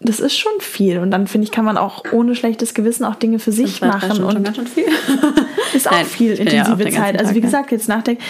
[0.00, 0.98] das ist schon viel.
[0.98, 3.88] Und dann finde ich, kann man auch ohne schlechtes Gewissen auch Dinge für sich Zwei,
[3.88, 4.12] machen.
[4.12, 4.84] Stunden schon Und ganz schön viel.
[5.74, 7.18] ist auch Nein, viel bin ja auch intensive Zeit.
[7.18, 7.44] Also wie ja.
[7.44, 8.22] gesagt, jetzt nachdenken.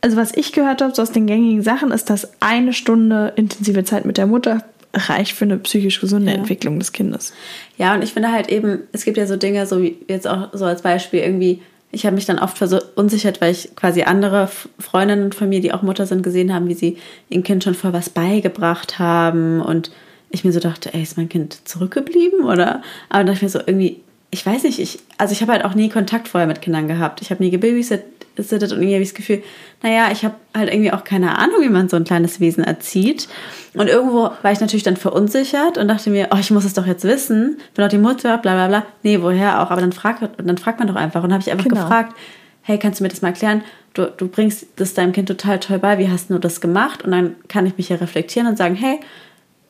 [0.00, 3.84] Also was ich gehört habe, so aus den gängigen Sachen, ist, dass eine Stunde intensive
[3.84, 4.62] Zeit mit der Mutter
[4.94, 6.38] reicht für eine psychisch gesunde Ja.
[6.38, 7.32] Entwicklung des Kindes.
[7.76, 10.48] Ja, und ich finde halt eben, es gibt ja so Dinge, so wie jetzt auch
[10.52, 15.32] so als Beispiel irgendwie, ich habe mich dann oft verunsichert, weil ich quasi andere Freundinnen
[15.32, 16.96] von mir, die auch Mutter sind, gesehen haben, wie sie
[17.28, 19.90] ihrem Kind schon voll was beigebracht haben und
[20.30, 22.82] ich mir so dachte, ey, ist mein Kind zurückgeblieben oder?
[23.08, 24.00] Aber dann dachte ich mir so irgendwie,
[24.34, 27.22] ich weiß nicht, ich, also ich habe halt auch nie Kontakt vorher mit Kindern gehabt.
[27.22, 28.04] Ich habe nie gebabysittet
[28.36, 29.42] und irgendwie habe ich das Gefühl,
[29.80, 33.28] naja, ich habe halt irgendwie auch keine Ahnung, wie man so ein kleines Wesen erzieht.
[33.74, 36.84] Und irgendwo war ich natürlich dann verunsichert und dachte mir, oh, ich muss es doch
[36.86, 37.58] jetzt wissen.
[37.74, 38.86] Bin doch die Mutter, bla bla bla.
[39.04, 39.70] Nee, woher auch?
[39.70, 41.22] Aber dann fragt, dann fragt man doch einfach.
[41.22, 41.82] Und dann habe ich einfach Genau.
[41.82, 42.16] gefragt,
[42.62, 43.62] hey, kannst du mir das mal erklären?
[43.92, 45.98] Du, du bringst das deinem Kind total toll bei.
[45.98, 47.04] Wie hast du das gemacht?
[47.04, 48.98] Und dann kann ich mich hier reflektieren und sagen, hey,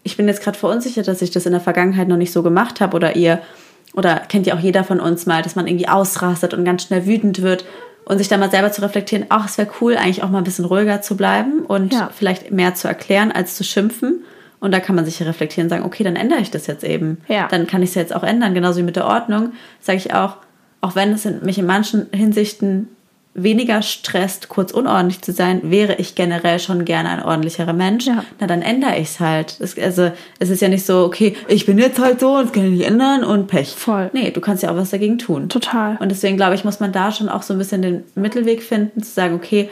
[0.05, 2.81] ich bin jetzt gerade verunsichert, dass ich das in der Vergangenheit noch nicht so gemacht
[2.81, 3.41] habe oder ihr
[3.95, 7.07] oder kennt ja auch jeder von uns mal, dass man irgendwie ausrastet und ganz schnell
[7.07, 7.65] wütend wird
[8.05, 10.45] und sich dann mal selber zu reflektieren, ach, es wäre cool, eigentlich auch mal ein
[10.45, 12.11] bisschen ruhiger zu bleiben und Ja.
[12.15, 14.25] vielleicht mehr zu erklären als zu schimpfen.
[14.61, 17.19] Und da kann man sich reflektieren und sagen, okay, dann ändere ich das jetzt eben.
[17.29, 17.49] Ja.
[17.49, 18.55] Dann kann ich es jetzt auch ändern.
[18.55, 20.37] Genauso wie mit der Ordnung, sage ich auch,
[20.81, 22.89] auch wenn es mich in manchen Hinsichten
[23.35, 28.07] weniger stresst, kurz unordentlich zu sein, wäre ich generell schon gerne ein ordentlicherer Mensch.
[28.07, 28.25] Ja.
[28.39, 29.57] Na, dann ändere ich es halt.
[29.61, 32.53] Es, also, es ist ja nicht so, okay, ich bin jetzt halt so und das
[32.53, 33.75] kann ich nicht ändern und Pech.
[33.75, 34.11] Voll.
[34.13, 35.49] Nee, du kannst ja auch was dagegen tun.
[35.49, 35.97] Total.
[35.99, 39.03] Und deswegen glaube ich, muss man da schon auch so ein bisschen den Mittelweg finden,
[39.03, 39.69] zu sagen, okay,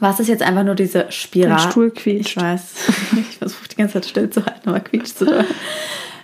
[0.00, 1.62] was ist jetzt einfach nur diese Spirale?
[1.62, 2.36] Dein Stuhl quietscht.
[2.36, 2.74] Ich weiß.
[3.30, 5.44] Ich versuche die ganze Zeit still zu halten, aber quietscht so doll.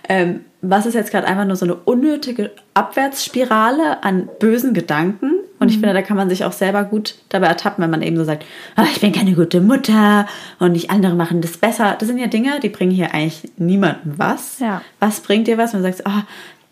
[0.09, 5.42] ähm, was ist jetzt gerade einfach nur so eine unnötige Abwärtsspirale an bösen Gedanken?
[5.63, 5.73] Und Mhm.
[5.75, 8.25] ich finde, da kann man sich auch selber gut dabei ertappen, wenn man eben so
[8.25, 8.43] sagt,
[8.75, 10.27] ah, ich bin keine gute Mutter
[10.59, 11.95] und nicht andere machen das besser.
[11.97, 14.59] Das sind ja Dinge, die bringen hier eigentlich niemandem was.
[14.59, 14.81] Ja.
[14.99, 16.23] Was bringt dir was, wenn du sagst, ah,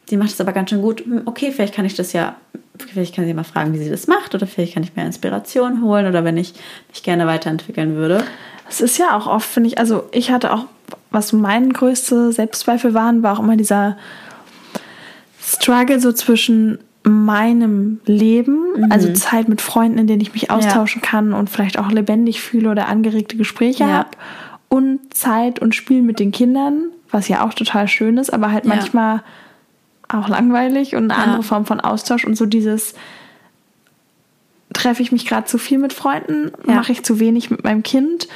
[0.09, 1.03] die macht das aber ganz schön gut.
[1.23, 2.35] Okay, vielleicht kann ich das ja,
[2.77, 5.81] vielleicht kann sie mal fragen, wie sie das macht oder vielleicht kann ich mir Inspiration
[5.83, 6.53] holen oder wenn ich
[6.89, 8.25] mich gerne weiterentwickeln würde.
[8.67, 10.65] Es ist ja auch oft, finde ich, also ich hatte auch,
[11.11, 13.95] was mein größte Selbstzweifel waren, war auch immer dieser
[15.41, 21.33] Struggle so zwischen meinem Leben, also Zeit mit Freunden, in denen ich mich austauschen kann
[21.33, 23.89] und vielleicht auch lebendig fühle oder angeregte Gespräche Ja.
[23.93, 24.09] habe
[24.69, 28.65] und Zeit und Spiel mit den Kindern, was ja auch total schön ist, aber halt
[28.65, 28.69] Ja.
[28.75, 29.23] manchmal
[30.09, 31.23] auch langweilig und eine Ja.
[31.27, 32.93] andere Form von Austausch und so dieses
[34.73, 36.75] treffe ich mich gerade zu viel mit Freunden, Ja.
[36.75, 38.27] mache ich zu wenig mit meinem Kind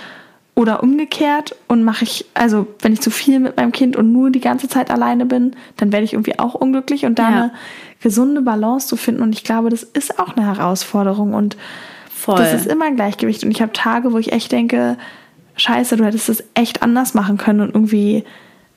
[0.56, 4.32] oder umgekehrt und mache ich, also wenn ich zu viel mit meinem Kind und nur
[4.32, 7.28] die ganze Zeit alleine bin, dann werde ich irgendwie auch unglücklich und da Ja.
[7.36, 7.52] eine
[8.02, 11.58] gesunde Balance zu finden und ich glaube, das ist auch eine Herausforderung und
[12.10, 12.38] Voll.
[12.38, 14.98] das ist immer ein Gleichgewicht und ich habe Tage, wo ich echt denke,
[15.58, 18.24] scheiße, du hättest das echt anders machen können und irgendwie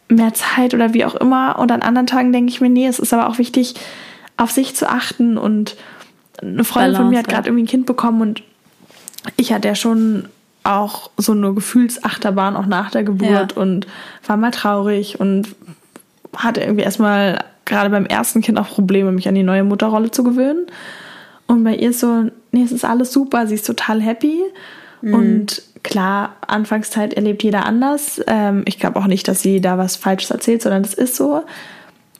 [0.08, 1.58] mehr Zeit oder wie auch immer.
[1.58, 3.74] Und an anderen Tagen denke ich mir, nee, es ist aber auch wichtig,
[4.36, 5.36] auf sich zu achten.
[5.36, 5.76] Und
[6.40, 8.42] eine Freundin Balance, von mir hat gerade irgendwie ein Kind bekommen und
[9.36, 10.28] ich hatte ja schon
[10.64, 13.62] auch so eine Gefühlsachterbahn auch nach der Geburt ja.
[13.62, 13.86] und
[14.26, 15.54] war mal traurig und
[16.36, 20.24] hatte irgendwie erstmal gerade beim ersten Kind auch Probleme, mich an die neue Mutterrolle zu
[20.24, 20.66] gewöhnen.
[21.46, 24.42] Und bei ihr ist so, nee, es ist alles super, sie ist total happy.
[25.00, 25.14] Mhm.
[25.14, 28.20] Und klar, Anfangszeit erlebt jeder anders.
[28.26, 31.44] Ähm, ich glaube auch nicht, dass sie da was Falsches erzählt, sondern das ist so.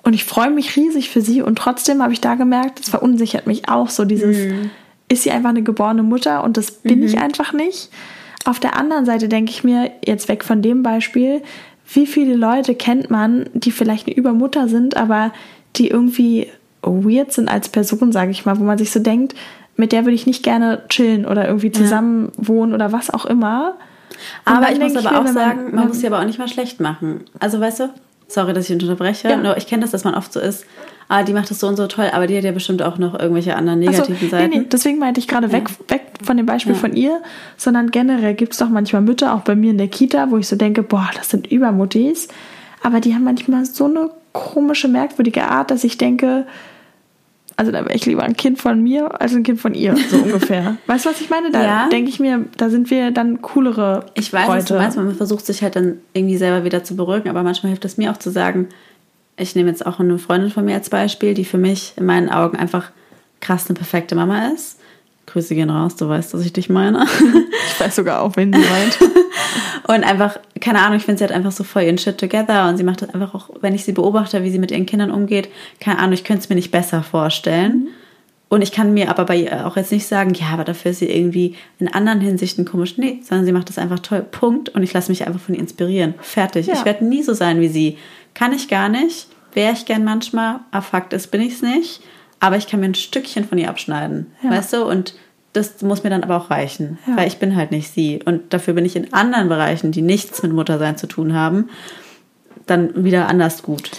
[0.02, 1.42] Und ich freue mich riesig für sie.
[1.42, 4.70] Und trotzdem habe ich da gemerkt, es verunsichert mich auch so dieses, mhm.
[5.08, 7.06] ist sie einfach eine geborene Mutter und das bin mhm.
[7.06, 7.90] ich einfach nicht.
[8.44, 11.42] Auf der anderen Seite denke ich mir, jetzt weg von dem Beispiel,
[11.92, 15.32] wie viele Leute kennt man, die vielleicht eine Übermutter sind, aber
[15.76, 16.48] die irgendwie
[16.82, 19.34] weird sind als Person, sage ich mal, wo man sich so denkt,
[19.76, 22.48] mit der würde ich nicht gerne chillen oder irgendwie zusammen ja.
[22.48, 23.76] wohnen oder was auch immer.
[24.44, 26.38] Und aber ich muss aber ich auch sagen, man, man muss sie aber auch nicht
[26.38, 27.24] mal schlecht machen.
[27.38, 27.90] Also weißt du,
[28.26, 29.36] sorry, dass ich unterbreche, ja.
[29.36, 30.66] nur ich kenne das, dass man oft so ist,
[31.08, 33.18] ah, die macht das so und so toll, aber die hat ja bestimmt auch noch
[33.18, 34.50] irgendwelche anderen negativen so, Seiten.
[34.50, 35.96] Nee, nee, deswegen meinte ich gerade weg, ja.
[35.96, 36.78] weg von dem Beispiel ja.
[36.78, 37.22] von ihr,
[37.56, 40.46] sondern generell gibt es doch manchmal Mütter, auch bei mir in der Kita, wo ich
[40.46, 42.28] so denke, boah, das sind Übermuttis,
[42.82, 46.46] aber die haben manchmal so eine komische, merkwürdige Art, dass ich denke,
[47.56, 50.16] also da wäre ich lieber ein Kind von mir als ein Kind von ihr, so
[50.22, 50.76] ungefähr.
[50.86, 51.50] weißt du, was ich meine?
[51.50, 51.88] Da ja.
[51.88, 54.58] denke ich mir, da sind wir dann coolere Ich weiß, Leute.
[54.58, 54.96] was du meinst.
[54.96, 58.12] Man versucht sich halt dann irgendwie selber wieder zu beruhigen, aber manchmal hilft es mir
[58.12, 58.68] auch zu sagen,
[59.38, 62.28] ich nehme jetzt auch eine Freundin von mir als Beispiel, die für mich in meinen
[62.28, 62.90] Augen einfach
[63.40, 64.78] krass eine perfekte Mama ist.
[65.26, 67.06] Grüße gehen raus, du weißt, dass ich dich meine.
[67.70, 68.98] Ich weiß sogar auch, wen sie meint.
[69.86, 72.76] und einfach, keine Ahnung, ich finde, sie hat einfach so voll ihren Shit together und
[72.76, 75.48] sie macht das einfach auch, wenn ich sie beobachte, wie sie mit ihren Kindern umgeht,
[75.78, 77.84] keine Ahnung, ich könnte es mir nicht besser vorstellen.
[77.84, 77.88] Mhm.
[78.50, 81.00] Und ich kann mir aber bei ihr auch jetzt nicht sagen, ja, aber dafür ist
[81.00, 82.96] sie irgendwie in anderen Hinsichten komisch.
[82.96, 84.22] Nee, sondern sie macht das einfach toll.
[84.22, 84.70] Punkt.
[84.70, 86.14] Und ich lasse mich einfach von ihr inspirieren.
[86.20, 86.66] Fertig.
[86.66, 86.74] Ja.
[86.74, 87.98] Ich werde nie so sein wie sie.
[88.38, 89.26] Kann ich gar nicht.
[89.52, 90.60] Wäre ich gern manchmal.
[90.70, 92.00] Aber Fakt ist, bin ich es nicht
[92.40, 94.50] aber ich kann mir ein Stückchen von ihr abschneiden, ja.
[94.50, 94.84] weißt du?
[94.84, 95.14] Und
[95.52, 97.16] das muss mir dann aber auch reichen, ja.
[97.16, 98.20] weil ich bin halt nicht sie.
[98.24, 101.68] Und dafür bin ich in anderen Bereichen, die nichts mit Muttersein zu tun haben,
[102.66, 103.90] dann wieder anders gut.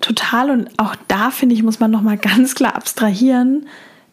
[0.00, 0.50] Total.
[0.50, 3.66] Und auch da, finde ich, muss man nochmal ganz klar abstrahieren.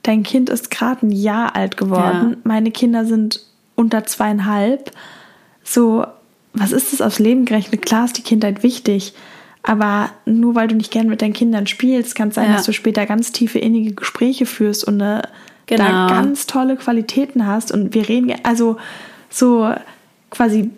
[0.03, 2.31] Dein Kind ist gerade ein Jahr alt geworden.
[2.31, 2.37] Ja.
[2.43, 3.41] Meine Kinder sind
[3.75, 4.91] unter zweieinhalb.
[5.63, 6.05] So,
[6.53, 7.83] was ist das aufs Leben gerechnet?
[7.83, 9.13] Klar ist die Kindheit wichtig.
[9.63, 12.55] Aber nur weil du nicht gern mit deinen Kindern spielst, kann es sein, ja.
[12.55, 15.21] dass du später ganz tiefe, innige Gespräche führst und eine,
[15.67, 15.83] genau.
[15.83, 17.71] da ganz tolle Qualitäten hast.
[17.71, 18.77] Und wir reden, also
[19.29, 19.71] so
[20.31, 20.71] quasi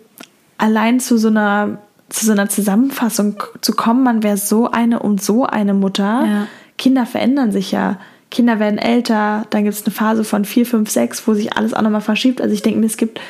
[0.58, 1.78] allein zu so einer,
[2.10, 6.24] zu so einer Zusammenfassung zu kommen, man wäre so eine und so eine Mutter.
[6.26, 6.46] Ja.
[6.76, 7.98] Kinder verändern sich ja.
[8.30, 11.72] Kinder werden älter, dann gibt es eine Phase von vier, fünf, sechs, wo sich alles
[11.72, 12.40] auch nochmal verschiebt.
[12.40, 13.20] Also ich denke mir, es gibt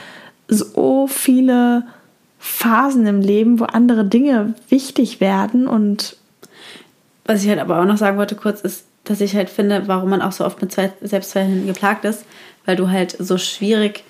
[0.48, 1.84] so viele
[2.46, 6.18] Phasen im Leben, wo andere Dinge wichtig werden und
[7.24, 10.10] was ich halt aber auch noch sagen wollte kurz ist, dass ich halt finde, warum
[10.10, 12.26] man auch so oft mit Selbstzweifeln geplagt ist,
[12.66, 14.04] weil du halt so schwierig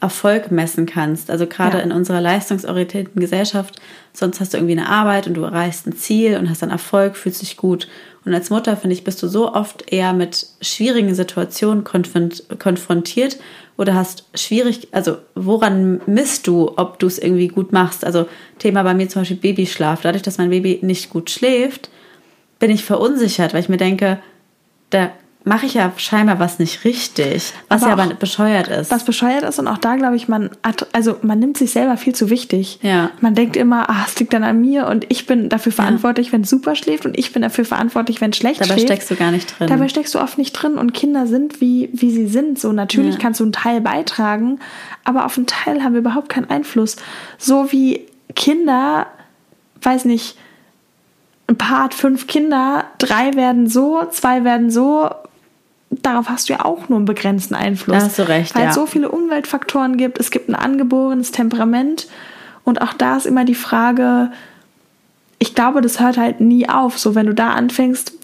[0.00, 1.28] Erfolg messen kannst.
[1.28, 1.82] Also gerade ja.
[1.82, 3.80] in unserer leistungsorientierten Gesellschaft,
[4.12, 7.16] sonst hast du irgendwie eine Arbeit und du erreichst ein Ziel und hast dann Erfolg,
[7.16, 7.88] fühlst dich gut.
[8.24, 13.38] Und als Mutter, finde ich, bist du so oft eher mit schwierigen Situationen konfrontiert
[13.82, 18.04] oder hast schwierig, also woran misst du, ob du es irgendwie gut machst?
[18.04, 18.28] Also
[18.58, 20.02] Thema bei mir zum Beispiel Babyschlaf.
[20.02, 21.90] Dadurch, dass mein Baby nicht gut schläft,
[22.60, 24.20] bin ich verunsichert, weil ich mir denke,
[24.90, 25.10] da
[25.44, 28.90] mache ich ja scheinbar was nicht richtig, was aber ja aber bescheuert ist.
[28.90, 30.50] Was bescheuert ist und auch da glaube ich, man
[30.92, 32.78] also man nimmt sich selber viel zu wichtig.
[32.82, 33.10] Ja.
[33.20, 36.32] Man denkt immer, ah, es liegt dann an mir und ich bin dafür verantwortlich, ja.
[36.34, 38.82] wenn es super schläft und ich bin dafür verantwortlich, wenn es schlecht Dabei schläft.
[38.82, 39.68] Dabei steckst du gar nicht drin.
[39.68, 42.58] Dabei steckst du oft nicht drin und Kinder sind wie wie sie sind.
[42.58, 43.20] So natürlich ja.
[43.20, 44.60] kannst du einen Teil beitragen,
[45.04, 46.96] aber auf einen Teil haben wir überhaupt keinen Einfluss.
[47.38, 49.06] So wie Kinder,
[49.82, 50.36] weiß nicht,
[51.48, 55.10] ein Paar hat fünf Kinder, drei werden so, zwei werden so,
[56.00, 57.98] darauf hast du ja auch nur einen begrenzten Einfluss.
[57.98, 58.68] Da hast du recht, Weil ja.
[58.70, 60.18] es so viele Umweltfaktoren gibt.
[60.18, 62.08] Es gibt ein angeborenes Temperament.
[62.64, 64.30] Und auch da ist immer die Frage,
[65.38, 66.98] ich glaube, das hört halt nie auf.
[66.98, 68.14] So, wenn du da anfängst,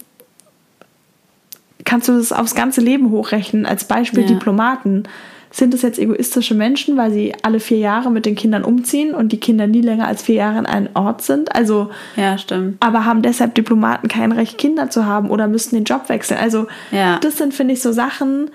[1.85, 3.67] kannst du das aufs ganze Leben hochrechnen.
[3.67, 4.29] Als Beispiel ja.
[4.29, 5.05] Diplomaten.
[5.51, 9.33] Sind es jetzt egoistische Menschen, weil sie alle vier Jahre mit den Kindern umziehen und
[9.33, 11.55] die Kinder nie länger als vier Jahre in einem Ort sind?
[11.55, 12.77] Also, ja, stimmt.
[12.81, 16.39] Aber haben deshalb Diplomaten kein Recht, Kinder zu haben oder müssten den Job wechseln?
[16.39, 17.19] Also, ja.
[17.21, 18.51] das sind, finde ich, so Sachen.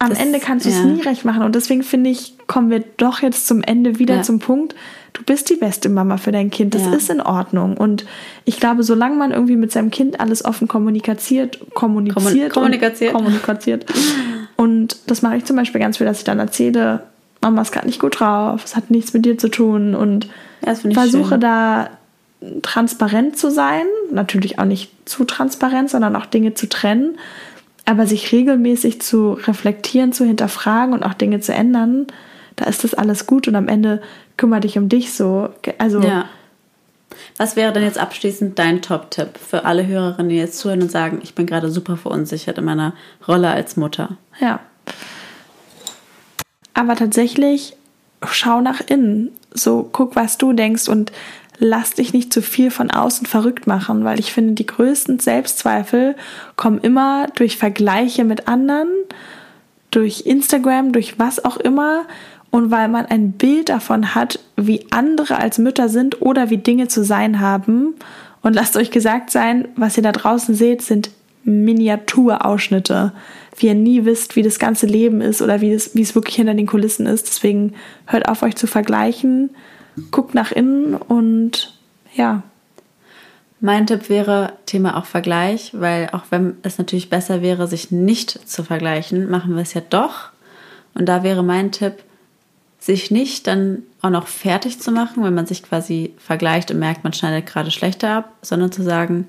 [0.00, 0.84] Am das, Ende kannst du es ja.
[0.84, 1.42] nie recht machen.
[1.42, 4.22] Und deswegen finde ich, kommen wir doch jetzt zum Ende wieder ja.
[4.22, 4.76] zum Punkt.
[5.14, 6.74] Du bist die beste Mama für dein Kind.
[6.74, 7.76] Das ist in Ordnung.
[7.76, 8.04] Und
[8.44, 13.86] ich glaube, solange man irgendwie mit seinem Kind alles offen kommuniziert, kommuniziert, kommuniziert, kommuniziert
[14.60, 17.04] Und das mache ich zum Beispiel ganz viel, dass ich dann erzähle,
[17.40, 20.28] Mama ist gerade nicht gut drauf, es hat nichts mit dir zu tun und
[20.92, 21.40] versuche schön.
[21.40, 21.90] da
[22.62, 27.18] transparent zu sein, natürlich auch nicht zu transparent, sondern auch Dinge zu trennen,
[27.84, 32.08] aber sich regelmäßig zu reflektieren, zu hinterfragen und auch Dinge zu ändern,
[32.56, 34.02] da ist das alles gut und am Ende
[34.36, 35.50] kümmere dich um dich so.
[35.78, 36.24] Also Ja.
[37.38, 41.20] Was wäre denn jetzt abschließend dein Top-Tipp für alle Hörerinnen, die jetzt zuhören und sagen,
[41.22, 42.94] ich bin gerade super verunsichert in meiner
[43.26, 44.18] Rolle als Mutter?
[44.40, 44.60] Ja.
[46.74, 47.76] Aber tatsächlich
[48.26, 49.30] schau nach innen.
[49.54, 51.12] So guck, was du denkst und
[51.58, 56.16] lass dich nicht zu viel von außen verrückt machen, weil ich finde, die größten Selbstzweifel
[56.56, 58.88] kommen immer durch Vergleiche mit anderen,
[59.90, 62.04] durch Instagram, durch was auch immer
[62.50, 66.88] und weil man ein Bild davon hat, wie andere als Mütter sind oder wie Dinge
[66.88, 67.94] zu sein haben.
[68.42, 71.10] Und lasst euch gesagt sein, was ihr da draußen seht, sind
[71.44, 73.12] Miniaturausschnitte.
[73.56, 76.36] Wie ihr nie wisst, wie das ganze Leben ist oder wie es, wie es wirklich
[76.36, 77.26] hinter den Kulissen ist.
[77.26, 77.74] Deswegen
[78.06, 79.50] hört auf, euch zu vergleichen,
[80.10, 81.74] guckt nach innen und
[82.14, 82.42] ja,
[83.60, 88.48] Mein Tipp wäre Thema auch Vergleich, weil auch wenn es natürlich besser wäre, sich nicht
[88.48, 90.30] zu vergleichen, machen wir es ja doch.
[90.94, 92.04] Und da wäre mein Tipp,
[92.78, 97.04] sich nicht dann auch noch fertig zu machen, wenn man sich quasi vergleicht und merkt,
[97.04, 99.26] man schneidet gerade schlechter ab, sondern zu sagen,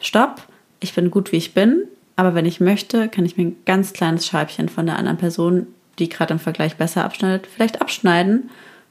[0.00, 0.42] stopp,
[0.80, 1.84] ich bin gut, wie ich bin,
[2.16, 5.66] aber wenn ich möchte, kann ich mir ein ganz kleines Scheibchen von der anderen Person,
[5.98, 8.50] die gerade im Vergleich besser abschneidet, vielleicht abschneiden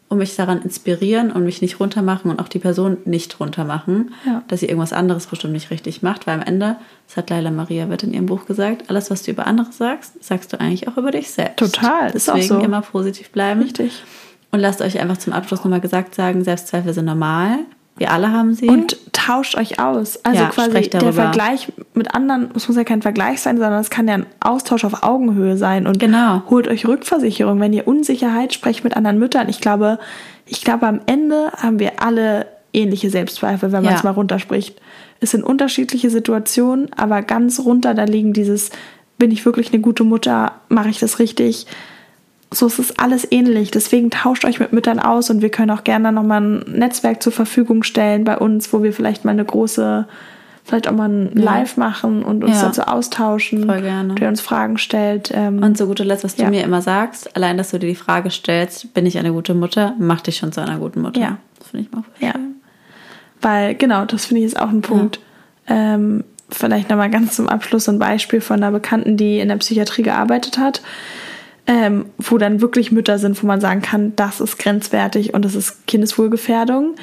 [0.09, 4.41] und mich daran inspirieren und mich nicht runtermachen und auch die Person nicht runtermachen, Ja.
[4.47, 6.77] dass sie irgendwas anderes bestimmt nicht richtig macht, weil am Ende,
[7.07, 10.23] das hat Leila Maria Witt in ihrem Buch gesagt, alles, was du über andere sagst,
[10.23, 11.57] sagst du eigentlich auch über dich selbst.
[11.57, 12.65] Total, ist auch Deswegen so.
[12.65, 13.61] immer positiv bleiben.
[13.61, 14.03] Richtig.
[14.51, 17.59] Und lasst euch einfach zum Abschluss nochmal gesagt sagen, Selbstzweifel sind normal.
[17.97, 18.67] Wir alle haben sie.
[18.67, 20.23] Und tauscht euch aus.
[20.23, 21.13] Also Ja, quasi der.
[21.13, 24.85] Vergleich mit anderen, es muss ja kein Vergleich sein, sondern es kann ja ein Austausch
[24.85, 25.87] auf Augenhöhe sein.
[25.87, 26.43] Und Genau.
[26.49, 29.49] holt euch Rückversicherung, wenn ihr Unsicherheit sprecht mit anderen Müttern.
[29.49, 29.99] Ich glaube,
[30.45, 33.97] ich glaube, am Ende haben wir alle ähnliche Selbstzweifel, wenn man Ja.
[33.97, 34.79] es mal runterspricht.
[35.19, 38.69] Es sind unterschiedliche Situationen, aber ganz runter, da liegen dieses,
[39.17, 41.65] bin ich wirklich eine gute Mutter, mache ich das richtig?
[42.57, 43.71] So ist es alles ähnlich.
[43.71, 47.31] Deswegen tauscht euch mit Müttern aus und wir können auch gerne nochmal ein Netzwerk zur
[47.33, 50.07] Verfügung stellen bei uns, wo wir vielleicht mal eine große,
[50.63, 52.67] vielleicht auch mal ein Live machen und uns Ja.
[52.67, 53.65] dazu austauschen.
[53.65, 54.15] Voll gerne.
[54.15, 55.31] Der uns Fragen stellt.
[55.33, 56.49] Ähm, Und zu guter Letzt, was du Ja.
[56.49, 59.93] mir immer sagst, allein, dass du dir die Frage stellst, bin ich eine gute Mutter,
[59.99, 61.19] macht dich schon zu einer guten Mutter.
[61.21, 61.37] Ja.
[61.59, 62.33] Das finde ich mal voll Ja.
[63.41, 65.19] Weil, genau, das finde ich ist auch ein Punkt.
[65.67, 70.01] Ähm, vielleicht nochmal ganz zum Abschluss ein Beispiel von einer Bekannten, die in der Psychiatrie
[70.01, 70.81] gearbeitet hat,
[71.67, 75.53] ähm, wo dann wirklich Mütter sind, wo man sagen kann, das ist grenzwertig und das
[75.53, 76.95] ist Kindeswohlgefährdung,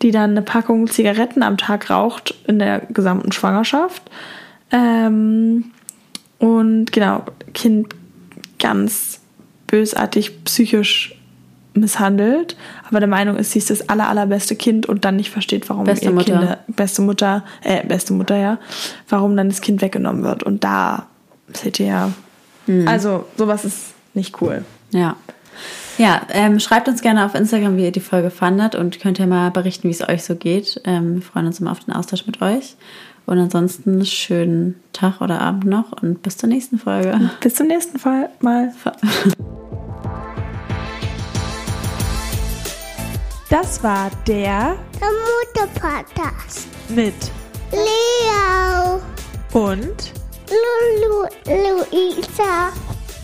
[0.00, 4.02] die dann eine Packung Zigaretten am Tag raucht in der gesamten Schwangerschaft.
[4.70, 5.72] Ähm,
[6.38, 7.94] und genau, Kind
[8.58, 9.20] ganz
[9.66, 11.16] bösartig psychisch
[11.74, 12.56] misshandelt,
[12.88, 15.84] aber der Meinung ist, sie ist das aller, allerbeste Kind und dann nicht versteht, warum
[15.84, 16.32] Beste ihr Mutter.
[16.38, 18.58] Kinder, beste Mutter, äh, beste Mutter, ja,
[19.08, 20.42] warum dann das Kind weggenommen wird.
[20.42, 21.06] Und da
[21.54, 22.12] seht ihr ja,
[22.66, 22.86] Mhm.
[22.86, 24.64] also sowas ist nicht cool.
[24.90, 25.16] Ja.
[25.98, 29.26] Ja, ähm, schreibt uns gerne auf Instagram, wie ihr die Folge fandet und könnt ja
[29.26, 30.80] mal berichten, wie es euch so geht.
[30.84, 32.76] Ähm, wir freuen uns immer auf den Austausch mit euch.
[33.26, 37.30] Und ansonsten schönen Tag oder Abend noch und bis zur nächsten Folge.
[37.40, 38.72] Bis zum nächsten Fall mal.
[43.48, 45.08] Das war der Der
[45.60, 46.68] Mutter-Podcast.
[46.88, 47.12] mit
[47.70, 49.00] Leo,
[49.52, 50.12] und
[50.48, 52.72] Lulu, Luisa.